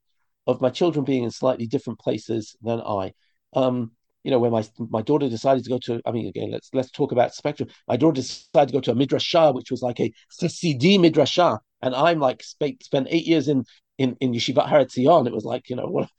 [0.46, 3.12] of my children being in slightly different places than I.
[3.52, 3.92] Um,
[4.24, 6.90] you know, when my my daughter decided to go to, I mean, again, let's let's
[6.90, 7.68] talk about spectrum.
[7.86, 11.94] My daughter decided to go to a midrashah, which was like a Chassidi midrashah, and
[11.94, 13.64] I'm like spent spent eight years in
[13.96, 15.26] in in yeshiva Har Etzion.
[15.26, 16.10] It was like, you know, what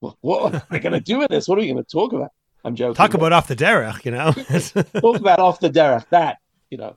[0.00, 1.48] what, what am I going to do with this?
[1.48, 2.30] What are we going to talk about?
[2.64, 2.94] I'm joking.
[2.94, 4.32] Talk about off the derech, you know.
[5.00, 6.06] talk about off the derech.
[6.10, 6.38] That
[6.70, 6.96] you know,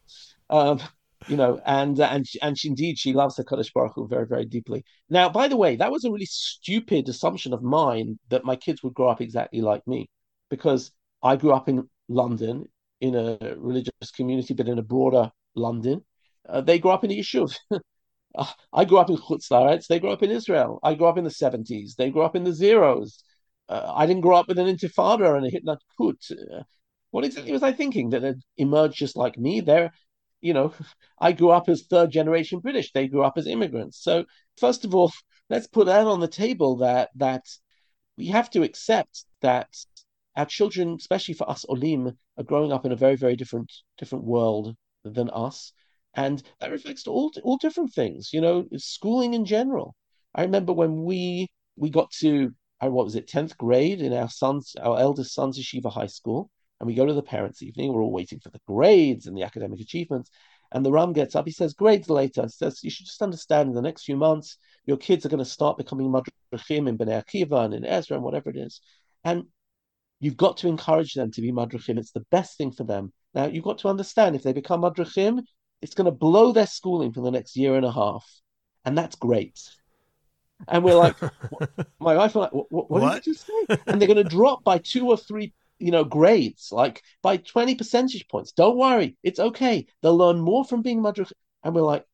[0.50, 0.80] um,
[1.28, 4.28] you know, and uh, and and she, indeed she loves the Kadosh Baruch Hu very
[4.28, 4.84] very deeply.
[5.10, 8.84] Now, by the way, that was a really stupid assumption of mine that my kids
[8.84, 10.10] would grow up exactly like me,
[10.50, 10.92] because
[11.24, 12.66] I grew up in London
[13.02, 16.04] in a religious community, but in a broader London.
[16.48, 17.56] Uh, they grew up in the yishuv.
[18.74, 20.80] I grew up in Chutz They grew up in Israel.
[20.84, 21.96] I grew up in the 70s.
[21.96, 23.24] They grew up in the zeros
[23.70, 26.24] uh, I didn't grow up with an intifada and a Hitler put.
[26.32, 26.64] Uh,
[27.12, 29.62] what exactly was I thinking that had emerged just like me?
[29.62, 29.92] There,
[30.46, 30.74] you know,
[31.20, 32.91] I grew up as third generation British.
[32.91, 34.02] They grew up as immigrants.
[34.02, 34.26] So
[34.58, 35.12] first of all,
[35.50, 37.46] let's put that on the table that that
[38.18, 39.70] we have to accept that
[40.36, 44.26] our children, especially for us Olim, are growing up in a very, very different different
[44.26, 45.74] world than us.
[46.14, 49.96] And that reflects all all different things, you know, schooling in general.
[50.36, 54.30] I remember when we we got to uh, what was it, 10th grade in our
[54.30, 56.50] son's, our eldest son's yeshiva high school.
[56.80, 57.94] And we go to the parents' evening.
[57.94, 60.30] We're all waiting for the grades and the academic achievements.
[60.72, 61.46] And the Ram gets up.
[61.46, 62.44] He says, grades later.
[62.44, 65.44] He says, you should just understand in the next few months, your kids are going
[65.44, 68.82] to start becoming madrachim in Bnei Akiva and in Ezra and whatever it is.
[69.24, 69.46] And
[70.20, 71.98] you've got to encourage them to be madrachim.
[71.98, 73.14] It's the best thing for them.
[73.34, 75.44] Now, you've got to understand if they become madrachim,
[75.82, 78.26] it's going to blow their schooling for the next year and a half.
[78.86, 79.60] And that's great.
[80.68, 81.16] And we're like,
[82.00, 83.78] my wife and like, what, what, what, did you just say?
[83.88, 87.76] And they're going to drop by two or three, you know, grades, like by 20
[87.76, 88.52] percentage points.
[88.52, 89.18] Don't worry.
[89.24, 89.86] It's okay.
[90.02, 91.32] They'll learn more from being madrich.
[91.64, 92.06] And we're like,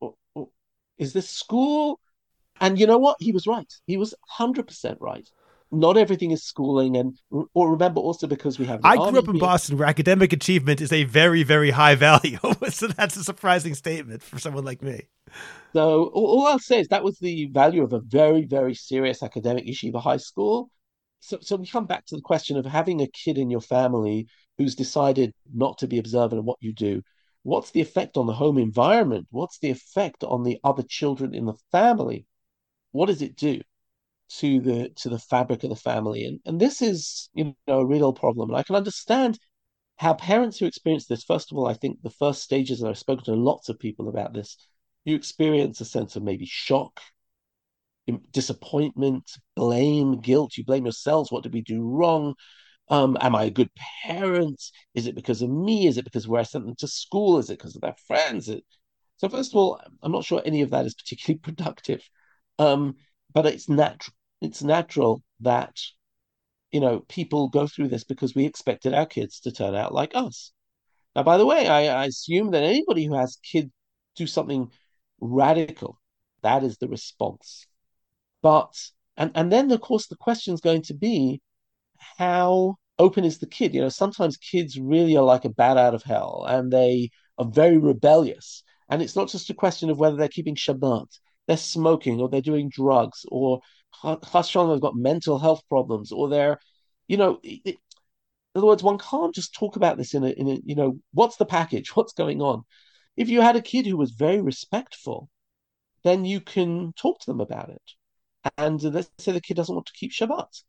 [0.00, 0.50] oh, oh,
[0.98, 2.00] is this school?
[2.60, 3.16] And you know what?
[3.20, 3.72] He was right.
[3.86, 5.28] He was 100% right
[5.72, 7.18] not everything is schooling and
[7.52, 9.40] or remember also because we have i grew up in here.
[9.40, 12.38] boston where academic achievement is a very very high value
[12.68, 15.08] so that's a surprising statement for someone like me
[15.74, 19.66] so all, I'll say is that was the value of a very, very serious academic
[19.66, 20.70] yeshiva high school.
[21.24, 24.26] So, so we come back to the question of having a kid in your family
[24.58, 27.02] who's decided not to be observant of what you do.
[27.42, 29.26] What's the effect on the home environment?
[29.30, 32.26] What's the effect on the other children in the family?
[32.92, 33.60] What does it do
[34.38, 36.24] to the to the fabric of the family?
[36.24, 38.50] And and this is you know a real problem.
[38.50, 39.38] And I can understand
[39.96, 41.24] how parents who experience this.
[41.24, 44.08] First of all, I think the first stages, and I've spoken to lots of people
[44.08, 44.56] about this
[45.04, 47.00] you experience a sense of maybe shock,
[48.32, 50.56] disappointment, blame, guilt.
[50.56, 51.30] You blame yourselves.
[51.30, 52.34] What did we do wrong?
[52.88, 53.70] Um, am I a good
[54.04, 54.62] parent?
[54.94, 55.86] Is it because of me?
[55.86, 57.38] Is it because where I sent them to school?
[57.38, 58.48] Is it because of their friends?
[58.48, 58.64] It...
[59.16, 62.02] So first of all, I'm not sure any of that is particularly productive.
[62.58, 62.96] Um,
[63.32, 64.14] but it's natural.
[64.40, 65.76] It's natural that
[66.70, 70.12] you know people go through this because we expected our kids to turn out like
[70.14, 70.52] us.
[71.16, 73.70] Now, by the way, I, I assume that anybody who has kids
[74.16, 74.70] do something
[75.20, 75.98] radical.
[76.42, 77.66] That is the response.
[78.44, 78.74] But
[79.16, 81.40] and and then of course the question is going to be
[82.18, 83.74] how open is the kid?
[83.74, 87.46] You know, sometimes kids really are like a bat out of hell and they are
[87.46, 88.62] very rebellious.
[88.90, 91.06] And it's not just a question of whether they're keeping Shabbat,
[91.46, 93.60] they're smoking or they're doing drugs or
[94.02, 96.58] Chas have got mental health problems or they're,
[97.08, 97.76] you know, it, in
[98.56, 101.36] other words, one can't just talk about this in a, in a, you know, what's
[101.36, 101.88] the package?
[101.96, 102.64] What's going on?
[103.16, 105.30] If you had a kid who was very respectful,
[106.02, 107.82] then you can talk to them about it.
[108.56, 110.62] And uh, let's say the kid doesn't want to keep Shabbat.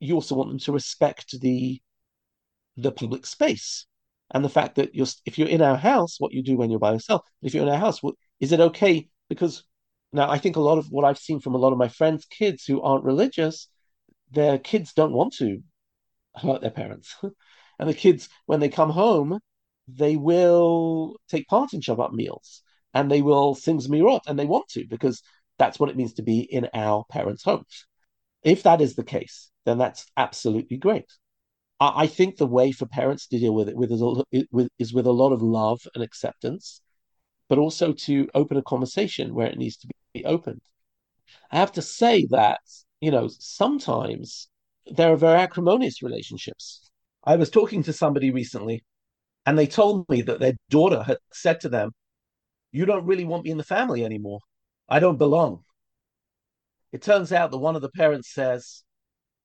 [0.00, 1.80] You also want them to respect the
[2.76, 3.86] the public space
[4.30, 6.78] and the fact that you're if you're in our house, what you do when you're
[6.78, 7.22] by yourself.
[7.42, 8.00] If you're in our house,
[8.40, 9.08] is it okay?
[9.28, 9.64] Because
[10.12, 12.24] now I think a lot of what I've seen from a lot of my friends'
[12.24, 13.68] kids who aren't religious,
[14.30, 15.62] their kids don't want to
[16.36, 17.16] hurt their parents,
[17.78, 19.38] and the kids when they come home
[19.88, 22.62] they will take part in Shabbat meals
[22.94, 25.22] and they will sing Zmirot, and they want to because
[25.58, 27.86] that's what it means to be in our parents' homes.
[28.42, 31.06] If that is the case, then that's absolutely great.
[31.80, 34.02] I, I think the way for parents to deal with it with is,
[34.50, 36.80] with is with a lot of love and acceptance,
[37.48, 40.62] but also to open a conversation where it needs to be opened.
[41.50, 42.60] I have to say that,
[43.00, 44.48] you know, sometimes
[44.86, 46.90] there are very acrimonious relationships.
[47.24, 48.84] I was talking to somebody recently,
[49.46, 51.92] and they told me that their daughter had said to them,
[52.72, 54.40] You don't really want me in the family anymore.
[54.92, 55.64] I don't belong.
[56.92, 58.84] It turns out that one of the parents says,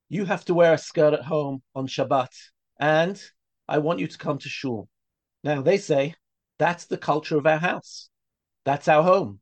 [0.10, 2.28] You have to wear a skirt at home on Shabbat,
[2.82, 3.18] and
[3.66, 4.90] I want you to come to shul.
[5.46, 6.16] Now, they say,
[6.60, 8.10] That's the culture of our house.
[8.66, 9.40] That's our home.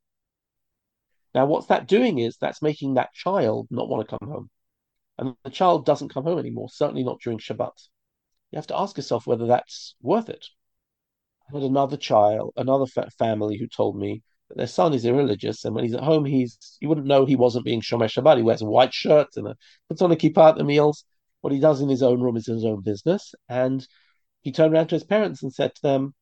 [1.34, 4.52] Now, what's that doing is that's making that child not want to come home.
[5.18, 7.90] And the child doesn't come home anymore, certainly not during Shabbat.
[8.52, 10.46] You have to ask yourself whether that's worth it.
[11.50, 15.74] I had another child, another fa- family who told me their son is irreligious, and
[15.76, 18.38] when he's at home, he's you wouldn't know he wasn't being shomer Shabbat.
[18.38, 19.58] He wears a white shirt and a,
[19.90, 21.06] puts on a kippah at the meals.
[21.42, 23.34] What he does in his own room is his own business.
[23.50, 23.86] And
[24.42, 26.14] he turned around to his parents and said to them,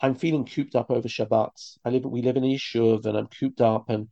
[0.00, 1.78] "I'm feeling cooped up over Shabbats.
[1.84, 4.08] I live, we live in a yishuv, and I'm cooped up, and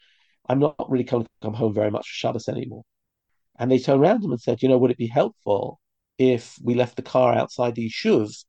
[0.49, 2.85] I'm not really coming to come home very much for Shabbos anymore."
[3.59, 5.81] And they turned around to him and said, "You know, would it be helpful
[6.19, 8.45] if we left the car outside the yishuv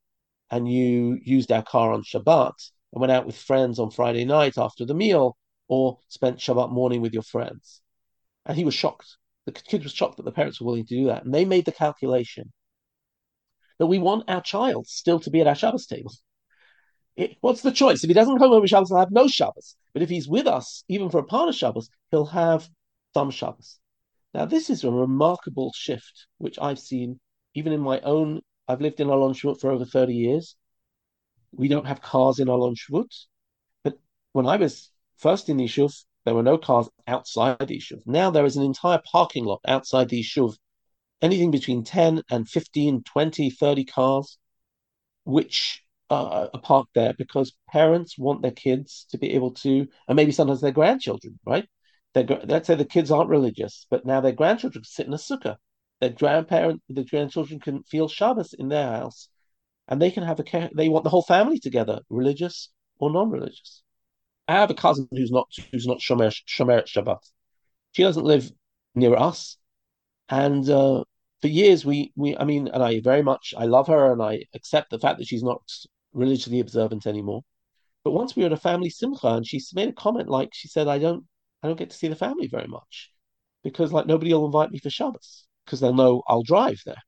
[0.49, 2.53] and you used our car on Shabbat
[2.93, 5.37] and went out with friends on Friday night after the meal
[5.67, 7.81] or spent Shabbat morning with your friends.
[8.45, 9.17] And he was shocked.
[9.45, 11.23] The kid was shocked that the parents were willing to do that.
[11.23, 12.51] And they made the calculation
[13.79, 16.13] that we want our child still to be at our Shabbos table.
[17.15, 18.03] It, what's the choice?
[18.03, 19.75] If he doesn't come over Shabbos, he'll have no Shabbos.
[19.93, 22.69] But if he's with us, even for a part of Shabbos, he'll have
[23.13, 23.79] some Shabbos.
[24.33, 27.19] Now, this is a remarkable shift, which I've seen
[27.53, 30.55] even in my own, I've lived in Alon Shvut for over 30 years.
[31.51, 33.25] We don't have cars in Alon Shvut.
[33.83, 33.99] But
[34.33, 38.05] when I was first in Yishuv, there were no cars outside Yishuv.
[38.05, 40.55] Now there is an entire parking lot outside the Yishuv,
[41.21, 44.37] anything between 10 and 15, 20, 30 cars,
[45.23, 50.15] which uh, are parked there because parents want their kids to be able to, and
[50.15, 51.67] maybe sometimes their grandchildren, right?
[52.13, 55.57] Their, let's say the kids aren't religious, but now their grandchildren sit in a sukkah
[56.01, 59.29] their grandparent, the grandchildren can feel Shabbos in their house,
[59.91, 62.69] and they can have a they want the whole family together, religious
[62.99, 63.83] or non-religious.
[64.47, 67.19] I have a cousin who's not who's not shomer shomer Shabbat.
[67.91, 68.49] She doesn't live
[68.95, 69.57] near us,
[70.29, 71.03] and uh,
[71.41, 74.45] for years we we I mean, and I very much I love her and I
[74.55, 75.61] accept the fact that she's not
[76.13, 77.41] religiously observant anymore.
[78.03, 80.69] But once we were at a family simcha, and she made a comment like she
[80.69, 81.25] said, "I don't
[81.63, 83.11] I don't get to see the family very much
[83.63, 87.03] because like nobody will invite me for Shabbos." because they'll know I'll drive there.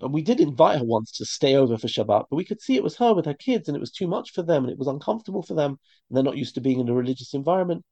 [0.00, 2.76] And we did invite her once to stay over for Shabbat, but we could see
[2.76, 4.78] it was her with her kids, and it was too much for them, and it
[4.78, 5.78] was uncomfortable for them,
[6.08, 7.84] and they're not used to being in a religious environment.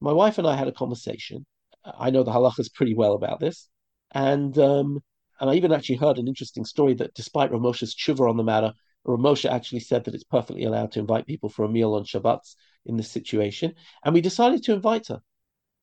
[0.00, 1.46] My wife and I had a conversation.
[1.84, 3.68] I know the halachas pretty well about this,
[4.12, 5.00] and um,
[5.40, 8.72] and I even actually heard an interesting story that despite Ramosha's tshuva on the matter,
[9.06, 12.56] Ramosha actually said that it's perfectly allowed to invite people for a meal on Shabbats
[12.84, 15.20] in this situation, and we decided to invite her.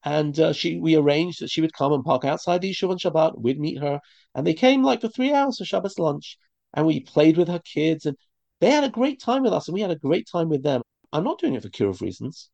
[0.04, 2.98] And uh, she, we arranged that she would come and park outside the Yishuv on
[2.98, 3.40] Shabbat.
[3.40, 4.00] We'd meet her,
[4.34, 6.38] and they came like for three hours for Shabbos lunch,
[6.74, 8.16] and we played with her kids, and
[8.62, 10.82] they had a great time with us, and we had a great time with them.
[11.12, 12.50] I'm not doing it for kiruv reasons.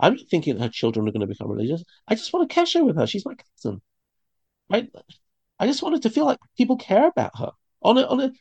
[0.00, 1.84] I'm not thinking that her children are going to become religious.
[2.08, 3.06] I just want to kesher with her.
[3.06, 3.80] She's my cousin,
[4.70, 4.90] right?
[5.58, 7.50] I just wanted to feel like people care about her.
[7.82, 8.32] On a, on a,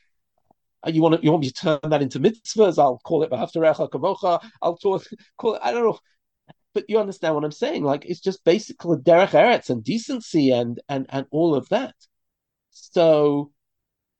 [0.85, 2.79] uh, you want to, you want me to turn that into mitzvahs?
[2.79, 4.43] I'll call it B'haftarecha Kavocha.
[4.61, 5.03] I'll talk,
[5.37, 5.99] call it, I don't know
[6.77, 7.83] but you understand what I'm saying.
[7.83, 11.95] Like it's just basically derech eretz and decency and and and all of that.
[12.71, 13.51] So,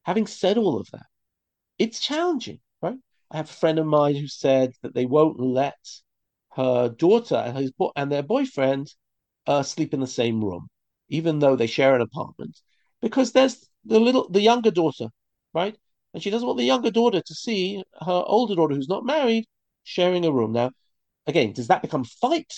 [0.04, 1.08] having said all of that,
[1.80, 2.98] it's challenging, right?
[3.32, 5.80] I have a friend of mine who said that they won't let
[6.56, 8.94] her daughter and his bo- and their boyfriend
[9.48, 10.68] uh, sleep in the same room,
[11.10, 12.60] even though they share an apartment,
[13.02, 15.10] because there's the little the younger daughter,
[15.54, 15.78] right?
[16.14, 19.46] And she doesn't want the younger daughter to see her older daughter, who's not married,
[19.84, 20.54] sharing a room.
[20.54, 20.72] Now,
[21.28, 22.54] again, does that become fight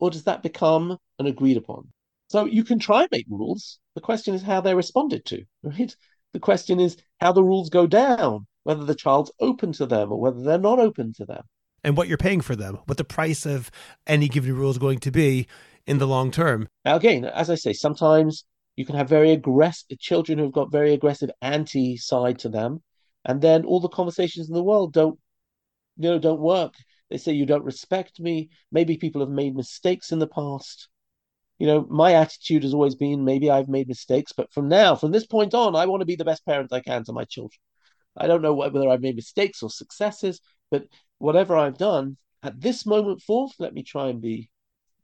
[0.00, 1.88] or does that become an agreed upon?
[2.28, 3.78] So you can try and make rules.
[3.94, 5.94] The question is how they're responded to, right?
[6.32, 10.20] The question is how the rules go down, whether the child's open to them or
[10.20, 11.42] whether they're not open to them.
[11.84, 13.70] And what you're paying for them, what the price of
[14.06, 15.46] any given rule is going to be
[15.86, 16.66] in the long term.
[16.84, 18.44] Now, again, as I say, sometimes
[18.74, 22.82] you can have very aggressive children who've got very aggressive anti side to them,
[23.26, 25.18] and then all the conversations in the world don't,
[25.98, 26.72] you know, don't work
[27.10, 28.50] they say you don't respect me.
[28.72, 30.88] Maybe people have made mistakes in the past.
[31.58, 35.12] You know, my attitude has always been maybe I've made mistakes, but from now, from
[35.12, 37.58] this point on, I want to be the best parent I can to my children.
[38.16, 40.40] I don't know whether I've made mistakes or successes,
[40.70, 40.84] but
[41.18, 44.50] whatever I've done at this moment forth, let me try and be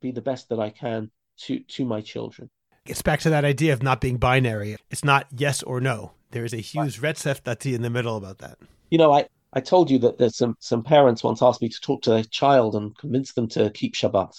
[0.00, 1.10] be the best that I can
[1.42, 2.50] to to my children.
[2.86, 4.76] It's back to that idea of not being binary.
[4.90, 6.12] It's not yes or no.
[6.30, 7.14] There is a huge right.
[7.14, 8.58] dati in the middle about that.
[8.90, 11.80] You know, I I told you that there's some some parents once asked me to
[11.80, 14.32] talk to their child and convince them to keep Shabbat.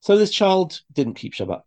[0.00, 1.62] So this child didn't keep Shabbat,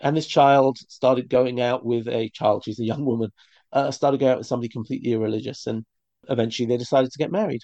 [0.00, 2.64] and this child started going out with a child.
[2.64, 3.32] She's a young woman.
[3.72, 5.84] Uh, started going out with somebody completely irreligious, and
[6.28, 7.62] eventually they decided to get married.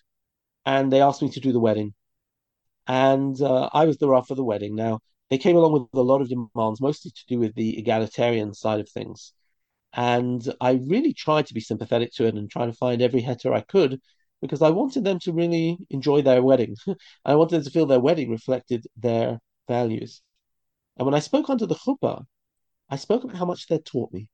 [0.66, 1.94] And they asked me to do the wedding,
[2.86, 4.74] and uh, I was the rav for the wedding.
[4.74, 8.54] Now they came along with a lot of demands, mostly to do with the egalitarian
[8.54, 9.32] side of things.
[9.92, 13.52] And I really tried to be sympathetic to it and try to find every heter
[13.54, 14.00] I could
[14.40, 16.76] because I wanted them to really enjoy their wedding.
[17.24, 19.38] I wanted them to feel their wedding reflected their
[19.68, 20.22] values.
[20.96, 22.24] And when I spoke under the chuppah,
[22.88, 24.28] I spoke about how much they'd taught me,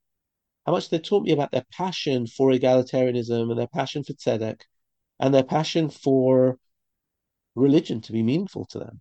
[0.65, 4.63] how much they taught me about their passion for egalitarianism and their passion for tzedek
[5.21, 6.59] and their passion for
[7.55, 9.01] religion to be meaningful to them.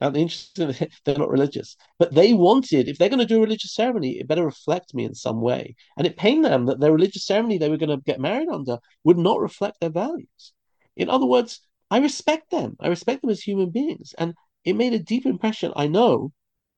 [0.00, 0.74] The interesting,
[1.04, 4.28] they're not religious, but they wanted, if they're going to do a religious ceremony, it
[4.28, 5.74] better reflect me in some way.
[5.96, 8.78] And it pained them that their religious ceremony they were going to get married under
[9.04, 10.52] would not reflect their values.
[10.96, 12.76] In other words, I respect them.
[12.80, 14.14] I respect them as human beings.
[14.18, 14.34] And
[14.64, 15.72] it made a deep impression.
[15.76, 16.32] I know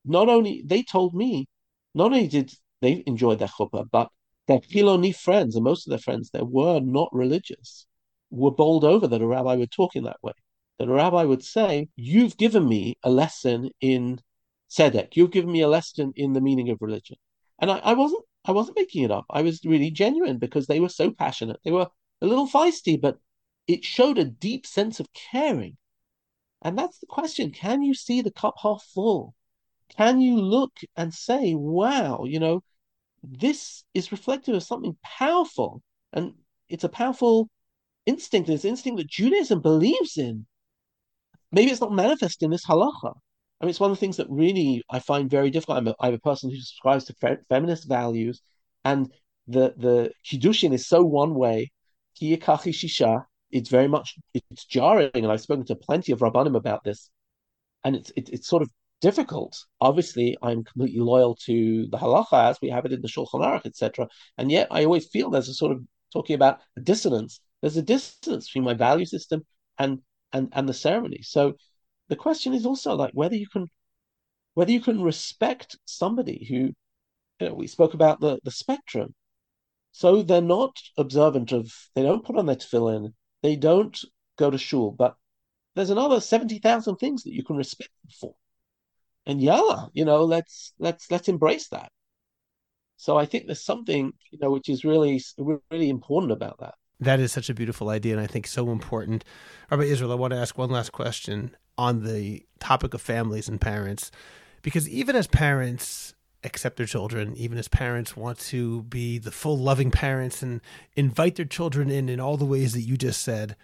[0.05, 1.49] not only they told me,
[1.95, 2.53] not only did
[2.83, 4.11] they enjoy their chuppah, but
[4.47, 7.87] their Hiloni friends, and most of their friends there were not religious,
[8.31, 10.33] were bowled over that a rabbi would talk in that way
[10.79, 14.21] that a rabbi would say, You've given me a lesson in
[14.71, 17.17] tzedek, you've given me a lesson in the meaning of religion.
[17.59, 19.27] And I, I wasn't I wasn't making it up.
[19.31, 21.61] I was really genuine because they were so passionate.
[21.65, 21.89] They were
[22.23, 23.19] a little feisty, but
[23.67, 25.77] it showed a deep sense of caring.
[26.63, 27.51] And that's the question.
[27.51, 29.35] Can you see the cup half full?
[29.97, 32.63] Can you look and say, wow, you know,
[33.23, 35.83] this is reflective of something powerful.
[36.13, 36.35] And
[36.69, 37.49] it's a powerful
[38.07, 38.49] instinct.
[38.49, 40.47] It's an instinct that Judaism believes in
[41.53, 43.15] maybe it's not manifest in this halacha.
[43.61, 45.79] I mean, it's one of the things that really I find very difficult.
[45.79, 48.41] I'm a, I'm a person who subscribes to fe- feminist values,
[48.85, 49.13] and
[49.47, 51.73] the the kiddushin is so one way.
[52.21, 53.25] shisha.
[53.51, 57.11] It's very much it's jarring, and I've spoken to plenty of rabbanim about this,
[57.85, 58.71] and it's it, it's sort of
[59.01, 59.57] difficult.
[59.81, 63.67] Obviously, I'm completely loyal to the halacha as we have it in the Shulchan Aruch,
[63.67, 64.09] etc.
[64.39, 65.83] And yet, I always feel there's a sort of
[66.13, 67.41] talking about a dissonance.
[67.61, 69.45] There's a dissonance between my value system
[69.79, 70.01] and
[70.33, 71.23] and and the ceremony.
[71.23, 71.55] So
[72.09, 73.67] the question is also like whether you can
[74.55, 76.75] whether you can respect somebody who
[77.41, 79.15] you know we spoke about the the spectrum.
[79.93, 83.99] So they're not observant of they don't put on their tefillin, they don't
[84.37, 85.17] go to shul, but
[85.75, 88.35] there's another seventy thousand things that you can respect them for.
[89.27, 91.93] And yalla, you know, let's let's let's embrace that.
[92.97, 95.23] So I think there's something, you know, which is really
[95.71, 96.75] really important about that.
[97.01, 99.25] That is such a beautiful idea, and I think so important.
[99.71, 103.61] Rabbi Israel, I want to ask one last question on the topic of families and
[103.61, 104.11] parents,
[104.63, 109.59] because even as parents accept their children, even as parents want to be the full
[109.59, 110.61] loving parents and
[110.97, 113.57] invite their children in in all the ways that you just said,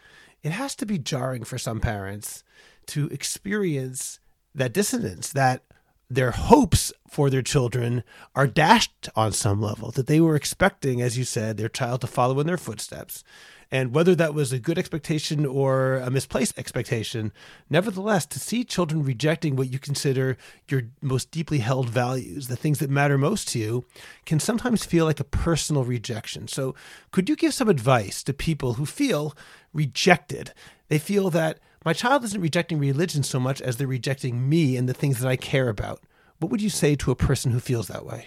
[0.43, 2.45] it has to be jarring for some parents
[2.87, 4.21] to experience
[4.55, 5.65] that dissonance, that
[6.11, 8.03] their hopes for their children
[8.35, 12.07] are dashed on some level, that they were expecting, as you said, their child to
[12.07, 13.25] follow in their footsteps.
[13.71, 17.33] And whether that was a good expectation or a misplaced expectation,
[17.69, 20.37] nevertheless, to see children rejecting what you consider
[20.69, 23.85] your most deeply held values, the things that matter most to you,
[24.27, 26.47] can sometimes feel like a personal rejection.
[26.47, 26.75] So,
[27.11, 29.35] could you give some advice to people who feel
[29.73, 30.53] rejected?
[30.89, 34.89] They feel that my child isn't rejecting religion so much as they're rejecting me and
[34.89, 36.01] the things that I care about.
[36.39, 38.27] What would you say to a person who feels that way?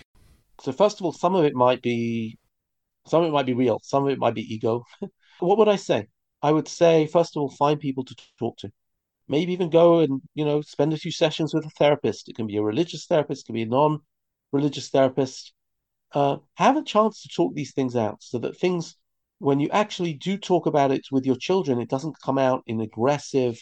[0.62, 2.38] So first of all, some of it might be
[3.08, 4.84] some of it might be real, some of it might be ego.
[5.40, 6.08] what would I say?
[6.42, 8.72] I would say first of all, find people to talk to.
[9.28, 12.30] Maybe even go and, you know, spend a few sessions with a therapist.
[12.30, 15.54] It can be a religious therapist, it can be a non-religious therapist.
[16.14, 18.96] Uh, have a chance to talk these things out so that things
[19.40, 22.82] when you actually do talk about it with your children, it doesn't come out in
[22.82, 23.60] aggressive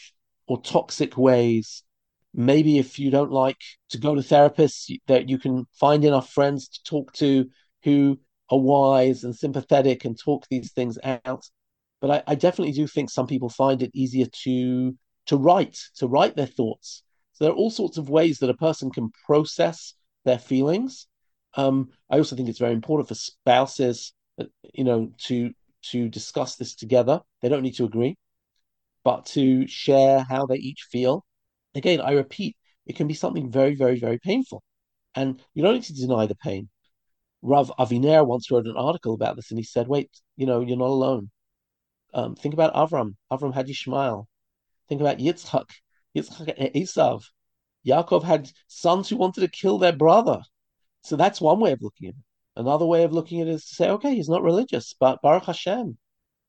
[0.48, 1.84] or toxic ways.
[2.34, 3.58] Maybe if you don't like
[3.90, 7.50] to go to therapists, that you can find enough friends to talk to
[7.84, 8.20] who
[8.50, 11.46] are wise and sympathetic and talk these things out.
[12.02, 14.96] But I, I definitely do think some people find it easier to
[15.28, 17.02] to write, to write their thoughts.
[17.34, 21.08] So there are all sorts of ways that a person can process their feelings.
[21.56, 25.52] Um, I also think it's very important for spouses, uh, you know, to
[25.92, 27.22] to discuss this together.
[27.42, 28.18] They don't need to agree,
[29.04, 31.26] but to share how they each feel.
[31.76, 32.56] Again, I repeat,
[32.86, 34.64] it can be something very, very, very painful.
[35.16, 36.70] And you don't need to deny the pain.
[37.42, 40.78] Rav Aviner once wrote an article about this and he said, wait, you know, you're
[40.78, 41.30] not alone.
[42.14, 43.16] Um, think about Avram.
[43.32, 44.26] Avram had Yishmael.
[44.90, 45.70] Think about Yitzchak.
[46.16, 47.24] Yitzchak and Esav.
[47.86, 50.42] Yaakov had sons who wanted to kill their brother.
[51.04, 52.24] So that's one way of looking at it.
[52.56, 55.46] Another way of looking at it is to say, okay, he's not religious, but Baruch
[55.46, 55.98] Hashem,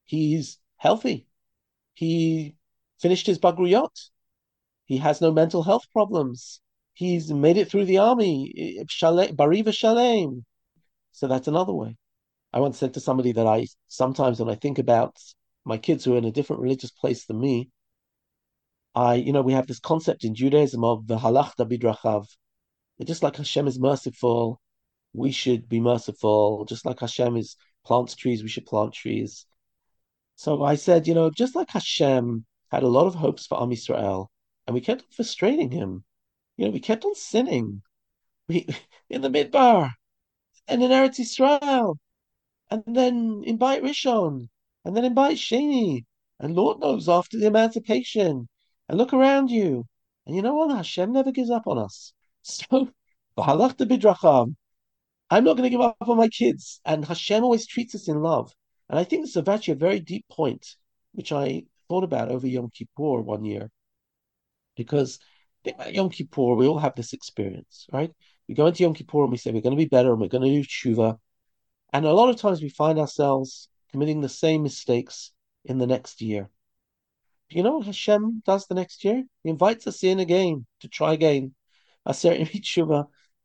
[0.04, 1.26] he's healthy.
[1.94, 2.54] He
[3.00, 4.10] finished his bagruyot.
[4.84, 6.60] He has no mental health problems.
[6.92, 8.78] He's made it through the army.
[8.88, 10.44] Bariva Shalem.
[11.12, 11.96] So that's another way.
[12.52, 15.16] I once said to somebody that I sometimes when I think about
[15.64, 17.70] my kids who are in a different religious place than me,
[18.94, 22.26] I, you know, we have this concept in Judaism of v'halachta bidrachav.
[22.98, 24.60] It's just like Hashem is merciful,
[25.16, 26.64] we should be merciful.
[26.66, 29.46] Just like Hashem is plants trees, we should plant trees.
[30.36, 33.70] So I said, you know, just like Hashem had a lot of hopes for Am
[33.70, 34.28] Yisrael,
[34.66, 36.04] and we kept on frustrating him.
[36.56, 37.82] You know, we kept on sinning.
[38.48, 38.66] We
[39.10, 39.92] in the Midbar,
[40.68, 41.96] and in Eretz Yisrael,
[42.70, 44.48] and then in Beit Rishon,
[44.84, 46.04] and then in Beit Sheni,
[46.38, 48.48] and Lord knows after the emancipation,
[48.88, 49.86] and look around you.
[50.26, 50.76] And you know what?
[50.76, 52.12] Hashem never gives up on us.
[52.42, 52.92] So,
[55.30, 56.80] I'm not going to give up on my kids.
[56.84, 58.52] And Hashem always treats us in love.
[58.88, 60.66] And I think this is actually a very deep point,
[61.12, 63.70] which I thought about over Yom Kippur one year.
[64.76, 65.18] Because
[65.64, 68.12] think about Yom Kippur, we all have this experience, right?
[68.48, 70.28] We go into Yom Kippur and we say we're going to be better and we're
[70.28, 71.18] going to do tshuva.
[71.92, 75.32] And a lot of times we find ourselves committing the same mistakes
[75.64, 76.50] in the next year
[77.48, 79.24] you know what Hashem does the next year?
[79.42, 81.54] He invites us in again to try again.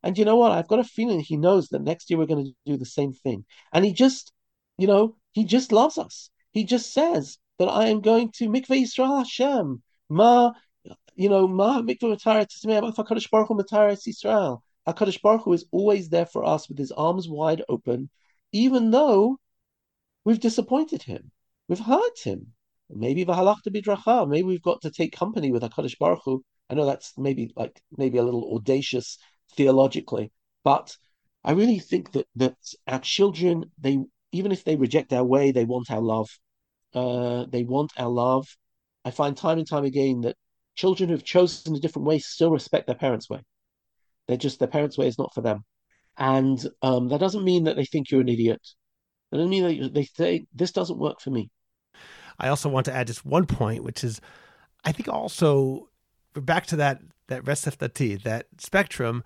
[0.03, 0.51] And you know what?
[0.51, 3.13] I've got a feeling he knows that next year we're going to do the same
[3.13, 3.45] thing.
[3.71, 4.31] And he just,
[4.77, 6.29] you know, he just loves us.
[6.51, 9.81] He just says that I am going to mikveh Yisrael Hashem.
[10.09, 10.51] Ma,
[11.15, 14.61] you know, ma mikveh matara tismei HaKadosh Baruch Hu matara Yisrael.
[14.87, 18.09] HaKadosh Baruch Hu is always there for us with his arms wide open,
[18.51, 19.37] even though
[20.25, 21.31] we've disappointed him.
[21.67, 22.53] We've hurt him.
[22.89, 24.27] Maybe v'halachta bidracha.
[24.27, 26.43] Maybe we've got to take company with Hakadosh Baruch Hu.
[26.69, 29.17] I know that's maybe like maybe a little audacious
[29.55, 30.31] theologically,
[30.63, 30.95] but
[31.43, 32.57] I really think that that
[32.87, 33.99] our children, they
[34.31, 36.29] even if they reject our way, they want our love.
[36.93, 38.47] Uh, they want our love.
[39.03, 40.35] I find time and time again that
[40.75, 43.41] children who've chosen a different way still respect their parents' way.
[44.27, 45.63] They're just their parents' way is not for them,
[46.17, 48.61] and um, that doesn't mean that they think you're an idiot.
[49.31, 51.49] That doesn't mean that they say this doesn't work for me.
[52.39, 54.19] I also want to add just one point, which is,
[54.83, 55.89] I think also
[56.33, 57.01] back to that
[57.31, 59.23] that retzef dati, that spectrum.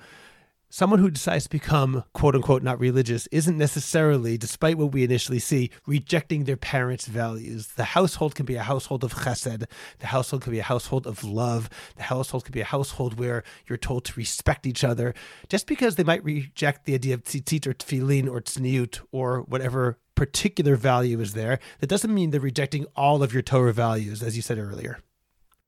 [0.69, 5.40] Someone who decides to become quote unquote not religious isn't necessarily, despite what we initially
[5.40, 7.68] see, rejecting their parents' values.
[7.68, 9.65] The household can be a household of chesed.
[9.99, 11.69] The household can be a household of love.
[11.95, 15.14] The household can be a household where you're told to respect each other.
[15.48, 19.98] Just because they might reject the idea of tzitzit or tefillin or tzniut or whatever
[20.15, 24.36] particular value is there, that doesn't mean they're rejecting all of your Torah values, as
[24.36, 24.99] you said earlier.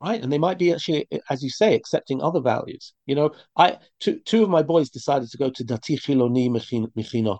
[0.02, 2.94] Right, and they might be actually, as you say, accepting other values.
[3.08, 7.40] You know, I two two of my boys decided to go to Dati Chiloni Mechinot,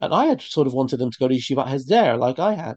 [0.00, 2.76] and I had sort of wanted them to go to Yeshiva Hesder like I had,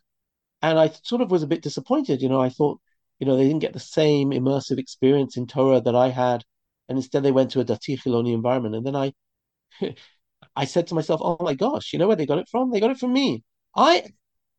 [0.62, 2.22] and I sort of was a bit disappointed.
[2.22, 2.80] You know, I thought,
[3.20, 6.44] you know, they didn't get the same immersive experience in Torah that I had,
[6.90, 8.76] and instead they went to a Dati Chiloni environment.
[8.76, 9.14] And then I,
[10.56, 12.72] I said to myself, oh my gosh, you know where they got it from?
[12.72, 13.44] They got it from me.
[13.76, 14.06] I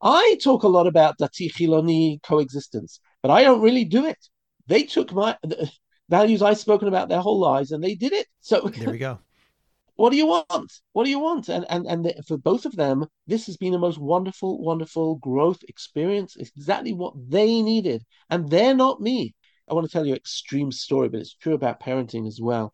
[0.03, 4.19] I talk a lot about dati chiloni coexistence, but I don't really do it.
[4.67, 5.71] They took my the
[6.09, 8.27] values I've spoken about their whole lives, and they did it.
[8.41, 9.19] So there we go.
[9.97, 10.73] what do you want?
[10.93, 11.49] What do you want?
[11.49, 15.17] And and and the, for both of them, this has been a most wonderful, wonderful
[15.17, 16.37] growth experience.
[16.37, 19.35] It's exactly what they needed, and they're not me.
[19.69, 22.73] I want to tell you an extreme story, but it's true about parenting as well.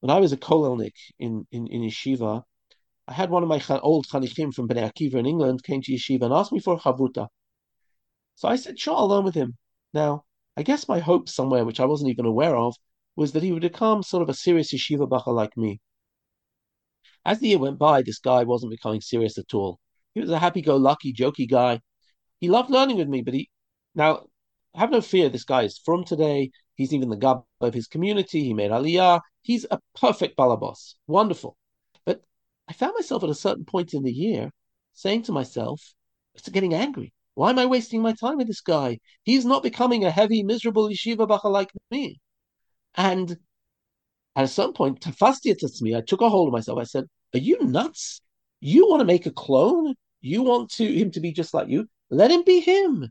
[0.00, 2.42] When I was a kolelnik in, in, in yeshiva,
[3.06, 6.22] I had one of my old chanichim from Bnei Akiva in England came to yeshiva
[6.22, 7.28] and asked me for a chavruta.
[8.36, 9.56] So I said, sure, I'll learn with him.
[9.92, 10.24] Now,
[10.56, 12.76] I guess my hope somewhere, which I wasn't even aware of,
[13.16, 15.80] was that he would become sort of a serious yeshiva bachur like me.
[17.24, 19.78] As the year went by, this guy wasn't becoming serious at all.
[20.14, 21.80] He was a happy-go-lucky, jokey guy.
[22.40, 23.48] He loved learning with me, but he
[23.94, 24.26] now
[24.74, 25.28] have no fear.
[25.28, 26.50] This guy is from today.
[26.74, 28.44] He's even the gabbai of his community.
[28.44, 29.20] He made aliyah.
[29.42, 30.94] He's a perfect balabos.
[31.06, 31.56] Wonderful.
[32.04, 32.22] But
[32.68, 34.50] I found myself at a certain point in the year
[34.94, 35.94] saying to myself,
[36.34, 37.12] it's getting angry.
[37.34, 38.98] Why am I wasting my time with this guy?
[39.22, 42.20] He's not becoming a heavy, miserable yeshiva bachur like me.
[42.94, 43.38] And
[44.36, 46.78] at some point, tafasti me, I took a hold of myself.
[46.78, 47.04] I said,
[47.34, 48.20] Are you nuts?
[48.60, 49.94] You want to make a clone?
[50.20, 51.88] You want to him to be just like you?
[52.10, 53.10] Let him be him.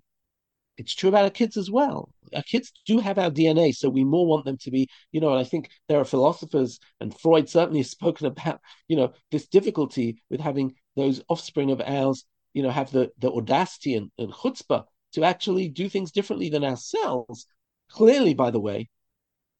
[0.78, 2.10] It's true about our kids as well.
[2.34, 5.30] Our kids do have our DNA, so we more want them to be, you know,
[5.30, 9.48] and I think there are philosophers, and Freud certainly has spoken about, you know, this
[9.48, 14.32] difficulty with having those offspring of ours, you know, have the, the audacity and, and
[14.32, 17.48] chutzpah to actually do things differently than ourselves.
[17.90, 18.90] Clearly, by the way,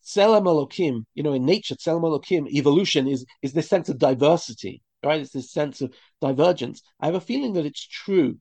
[0.04, 4.82] Tzelem Elokim, you know, in nature, Tzelem Elokim, evolution is is this sense of diversity,
[5.04, 5.22] right?
[5.22, 6.82] It's this sense of divergence.
[7.00, 8.38] I have a feeling that it's true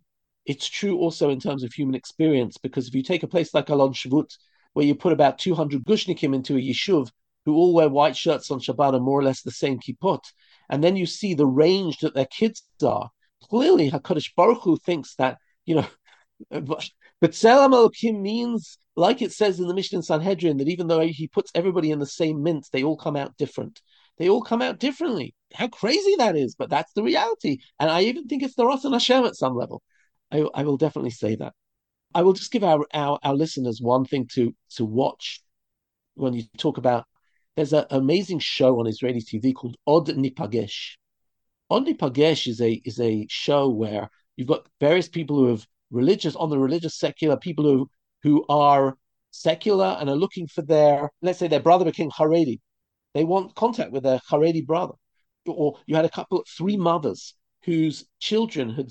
[0.46, 3.68] it's true also in terms of human experience, because if you take a place like
[3.68, 4.36] Alon Shvut,
[4.72, 7.10] where you put about 200 Gushnikim into a yishuv
[7.44, 10.20] who all wear white shirts on Shabbat and more or less the same kippot,
[10.68, 13.10] and then you see the range that their kids are,
[13.48, 15.86] clearly HaKadosh Baruch Hu thinks that, you know,
[16.50, 16.90] but
[17.22, 21.50] Tzelem Elohim means, like it says in the Mishnah Sanhedrin, that even though he puts
[21.54, 23.80] everybody in the same mint, they all come out different.
[24.18, 25.34] They all come out differently.
[25.54, 27.58] How crazy that is, but that's the reality.
[27.78, 29.82] And I even think it's the Ratzon Hashem at some level.
[30.30, 31.54] I, I will definitely say that.
[32.14, 35.42] I will just give our, our, our listeners one thing to to watch
[36.14, 37.06] when you talk about.
[37.56, 40.96] There's an amazing show on Israeli TV called Od Nipagesh.
[41.70, 46.34] Od Nipagesh is a is a show where you've got various people who have religious
[46.34, 47.88] on the religious secular people who
[48.24, 48.98] who are
[49.30, 52.60] secular and are looking for their let's say their brother became Haredi.
[53.14, 54.94] They want contact with their Haredi brother.
[55.46, 57.34] Or you had a couple, three mothers
[57.64, 58.90] whose children had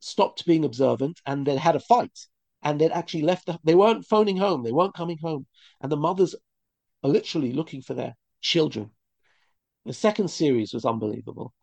[0.00, 2.18] stopped being observant and then had a fight
[2.62, 5.46] and they'd actually left the, they weren't phoning home they weren't coming home
[5.80, 6.34] and the mothers
[7.02, 8.90] are literally looking for their children
[9.86, 11.54] the second series was unbelievable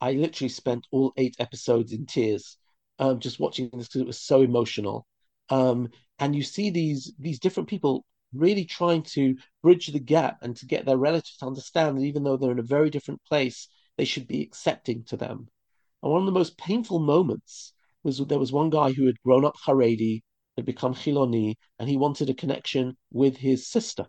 [0.00, 2.56] i literally spent all eight episodes in tears
[2.98, 5.06] um, just watching this because it was so emotional
[5.50, 8.04] um, and you see these these different people
[8.34, 12.22] really trying to bridge the gap and to get their relatives to understand that even
[12.22, 15.48] though they're in a very different place they should be accepting to them
[16.02, 17.72] and one of the most painful moments
[18.06, 20.22] was there was one guy who had grown up Haredi,
[20.56, 24.06] had become Chiloni, and he wanted a connection with his sister.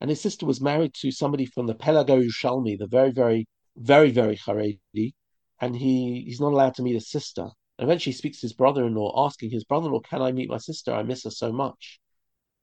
[0.00, 3.46] And his sister was married to somebody from the Pelag HaYerushalmi, the very, very,
[3.78, 5.14] very, very Haredi,
[5.60, 7.42] and he, he's not allowed to meet his sister.
[7.42, 10.92] And eventually he speaks to his brother-in-law, asking his brother-in-law, can I meet my sister?
[10.92, 12.00] I miss her so much.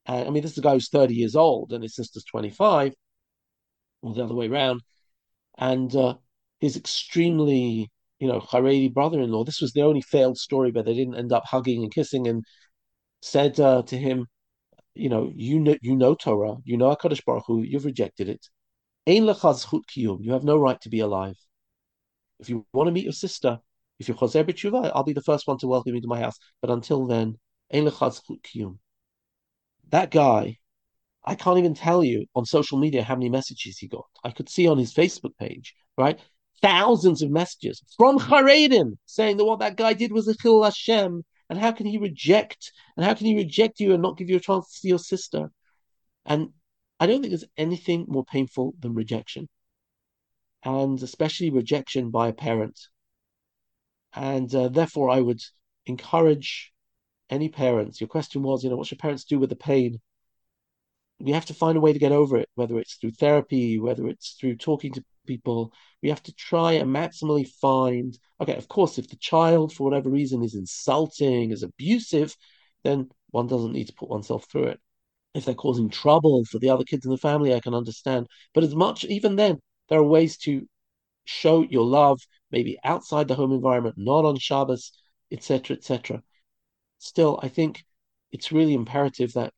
[0.06, 2.94] And I mean, this is a guy who's 30 years old, and his sister's 25,
[4.02, 4.82] or the other way around.
[5.58, 6.16] And uh,
[6.60, 7.90] he's extremely
[8.20, 9.44] you know, Haredi brother-in-law.
[9.44, 12.28] This was the only failed story, but they didn't end up hugging and kissing.
[12.28, 12.44] And
[13.22, 14.28] said uh, to him,
[14.94, 18.46] you know, you know, you know Torah, you know Hakadosh Baruch Hu, you've rejected it.
[19.06, 21.36] You have no right to be alive.
[22.40, 23.60] If you want to meet your sister,
[24.00, 26.38] if you're choser b'tshuva, I'll be the first one to welcome you to my house.
[26.62, 27.38] But until then.
[29.90, 30.58] That guy,
[31.24, 34.06] I can't even tell you on social media how many messages he got.
[34.24, 36.20] I could see on his Facebook page, right?
[36.62, 41.24] thousands of messages from Haredim saying that what that guy did was a Chillul Hashem,
[41.50, 44.38] and how can he reject, and how can he reject you and not give you
[44.38, 45.52] a chance to see your sister?
[46.26, 46.50] And
[47.00, 49.50] I don't think there's anything more painful than rejection,
[50.64, 52.80] and especially rejection by a parent.
[54.14, 55.42] And uh, therefore, I would
[55.86, 56.72] encourage
[57.30, 58.00] any parents.
[58.00, 60.00] Your question was, you know, what should parents do with the pain?
[61.20, 64.08] We have to find a way to get over it, whether it's through therapy, whether
[64.08, 65.74] it's through talking to people.
[66.02, 70.10] We have to try and maximally find, okay, of course, if the child, for whatever
[70.10, 72.36] reason, is insulting, is abusive,
[72.84, 74.80] then one doesn't need to put oneself through it.
[75.36, 78.28] If they're causing trouble for the other kids in the family, I can understand.
[78.54, 79.60] But as much, even then,
[79.90, 80.68] there are ways to
[81.26, 82.22] show your love,
[82.52, 84.94] maybe outside the home environment, not on Shabbos,
[85.32, 86.24] etc., etc.
[87.00, 87.84] Still, I think
[88.32, 89.54] it's really imperative that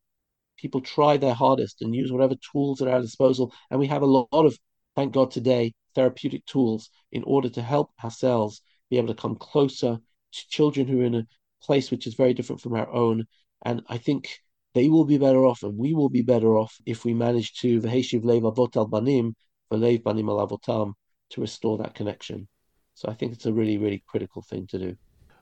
[0.57, 3.53] people try their hardest and use whatever tools at our disposal.
[3.69, 4.57] And we have a lot of
[4.95, 9.99] thank God today, therapeutic tools in order to help ourselves be able to come closer
[10.31, 11.27] to children who are in a
[11.61, 13.25] place which is very different from our own.
[13.63, 14.39] And I think
[14.77, 17.81] they will be better off and we will be better off if we manage to
[17.81, 19.35] v'heshiv lev avot al banim
[19.71, 20.93] v'lev banim al avotam
[21.31, 22.47] to restore that connection.
[22.93, 24.95] So I think it's a really, really critical thing to do.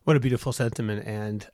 [0.06, 1.06] What a beautiful sentiment.
[1.06, 1.46] And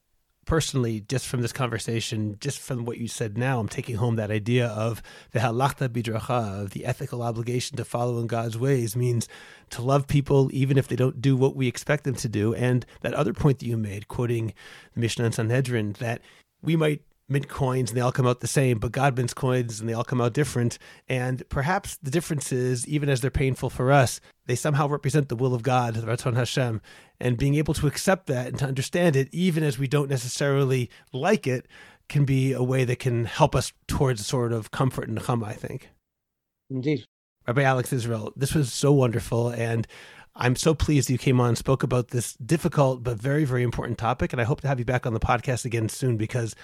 [0.45, 4.29] personally, just from this conversation, just from what you said now, I'm taking home that
[4.29, 5.01] idea of
[5.31, 9.27] the halachta bidracha, of the ethical obligation to follow in God's ways, means
[9.71, 12.53] to love people even if they don't do what we expect them to do.
[12.53, 14.53] And that other point that you made, quoting
[14.93, 16.21] the Mishnah and Sanhedrin, that
[16.61, 17.01] we might
[17.31, 19.93] mint coins and they all come out the same, but God mints coins and they
[19.93, 20.77] all come out different.
[21.07, 25.35] And perhaps the difference is, even as they're painful for us, they somehow represent the
[25.35, 26.81] will of God, the Ratzon Hashem.
[27.19, 30.89] And being able to accept that and to understand it, even as we don't necessarily
[31.13, 31.67] like it,
[32.09, 35.43] can be a way that can help us towards a sort of comfort and chum,
[35.43, 35.89] I think.
[36.69, 37.05] Indeed.
[37.47, 39.49] Rabbi Alex Israel, this was so wonderful.
[39.49, 39.87] And
[40.35, 43.97] I'm so pleased you came on and spoke about this difficult but very, very important
[43.97, 44.31] topic.
[44.31, 46.55] And I hope to have you back on the podcast again soon because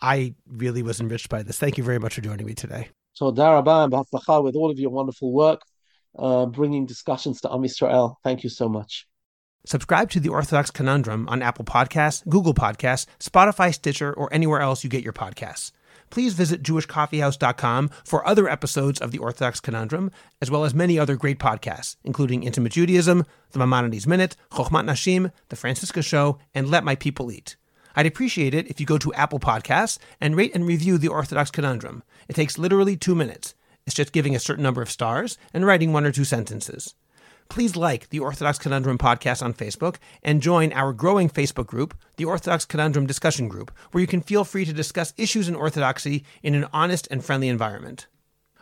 [0.00, 1.58] I really was enriched by this.
[1.58, 2.88] Thank you very much for joining me today.
[3.12, 5.62] So, Darabah and with all of your wonderful work,
[6.18, 8.16] uh, bringing discussions to Am Yisrael.
[8.22, 9.06] Thank you so much.
[9.64, 14.84] Subscribe to the Orthodox Conundrum on Apple Podcasts, Google Podcasts, Spotify, Stitcher, or anywhere else
[14.84, 15.72] you get your podcasts.
[16.08, 21.16] please visit jewishcoffeehouse.com for other episodes of the Orthodox Conundrum, as well as many other
[21.16, 26.84] great podcasts, including Intimate Judaism, The Maimonides Minute, Chochmat Nashim, The Francisca Show, and Let
[26.84, 27.56] My People Eat.
[27.96, 31.50] I'd appreciate it if you go to Apple Podcasts and rate and review the Orthodox
[31.50, 32.02] Conundrum.
[32.28, 33.54] It takes literally two minutes.
[33.86, 36.94] It's just giving a certain number of stars and writing one or two sentences.
[37.48, 42.24] Please like the Orthodox Conundrum podcast on Facebook and join our growing Facebook group, the
[42.24, 46.54] Orthodox Conundrum Discussion Group, where you can feel free to discuss issues in Orthodoxy in
[46.54, 48.08] an honest and friendly environment.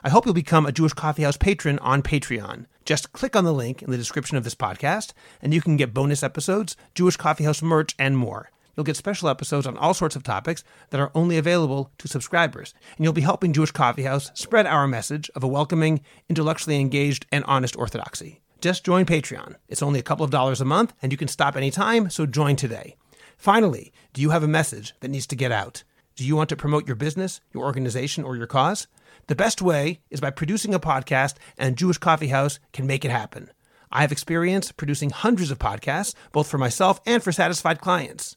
[0.05, 2.67] I hope you'll become a Jewish Coffeehouse patron on Patreon.
[2.85, 5.95] Just click on the link in the description of this podcast, and you can get
[5.95, 8.51] bonus episodes, Jewish Coffeehouse merch, and more.
[8.77, 12.75] You'll get special episodes on all sorts of topics that are only available to subscribers,
[12.97, 17.45] and you'll be helping Jewish Coffeehouse spread our message of a welcoming, intellectually engaged, and
[17.45, 18.41] honest orthodoxy.
[18.61, 19.57] Just join Patreon.
[19.69, 22.57] It's only a couple of dollars a month, and you can stop anytime, so join
[22.57, 22.97] today.
[23.37, 25.85] Finally, do you have a message that needs to get out?
[26.17, 28.87] Do you want to promote your business, your organization, or your cause?
[29.27, 33.11] The best way is by producing a podcast, and Jewish Coffee House can make it
[33.11, 33.51] happen.
[33.91, 38.37] I have experience producing hundreds of podcasts, both for myself and for satisfied clients.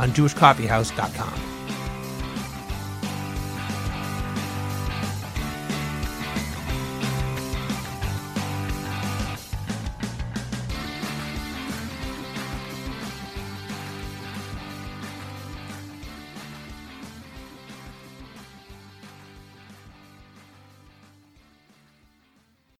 [0.00, 1.59] on jewishcoffeehouse.com.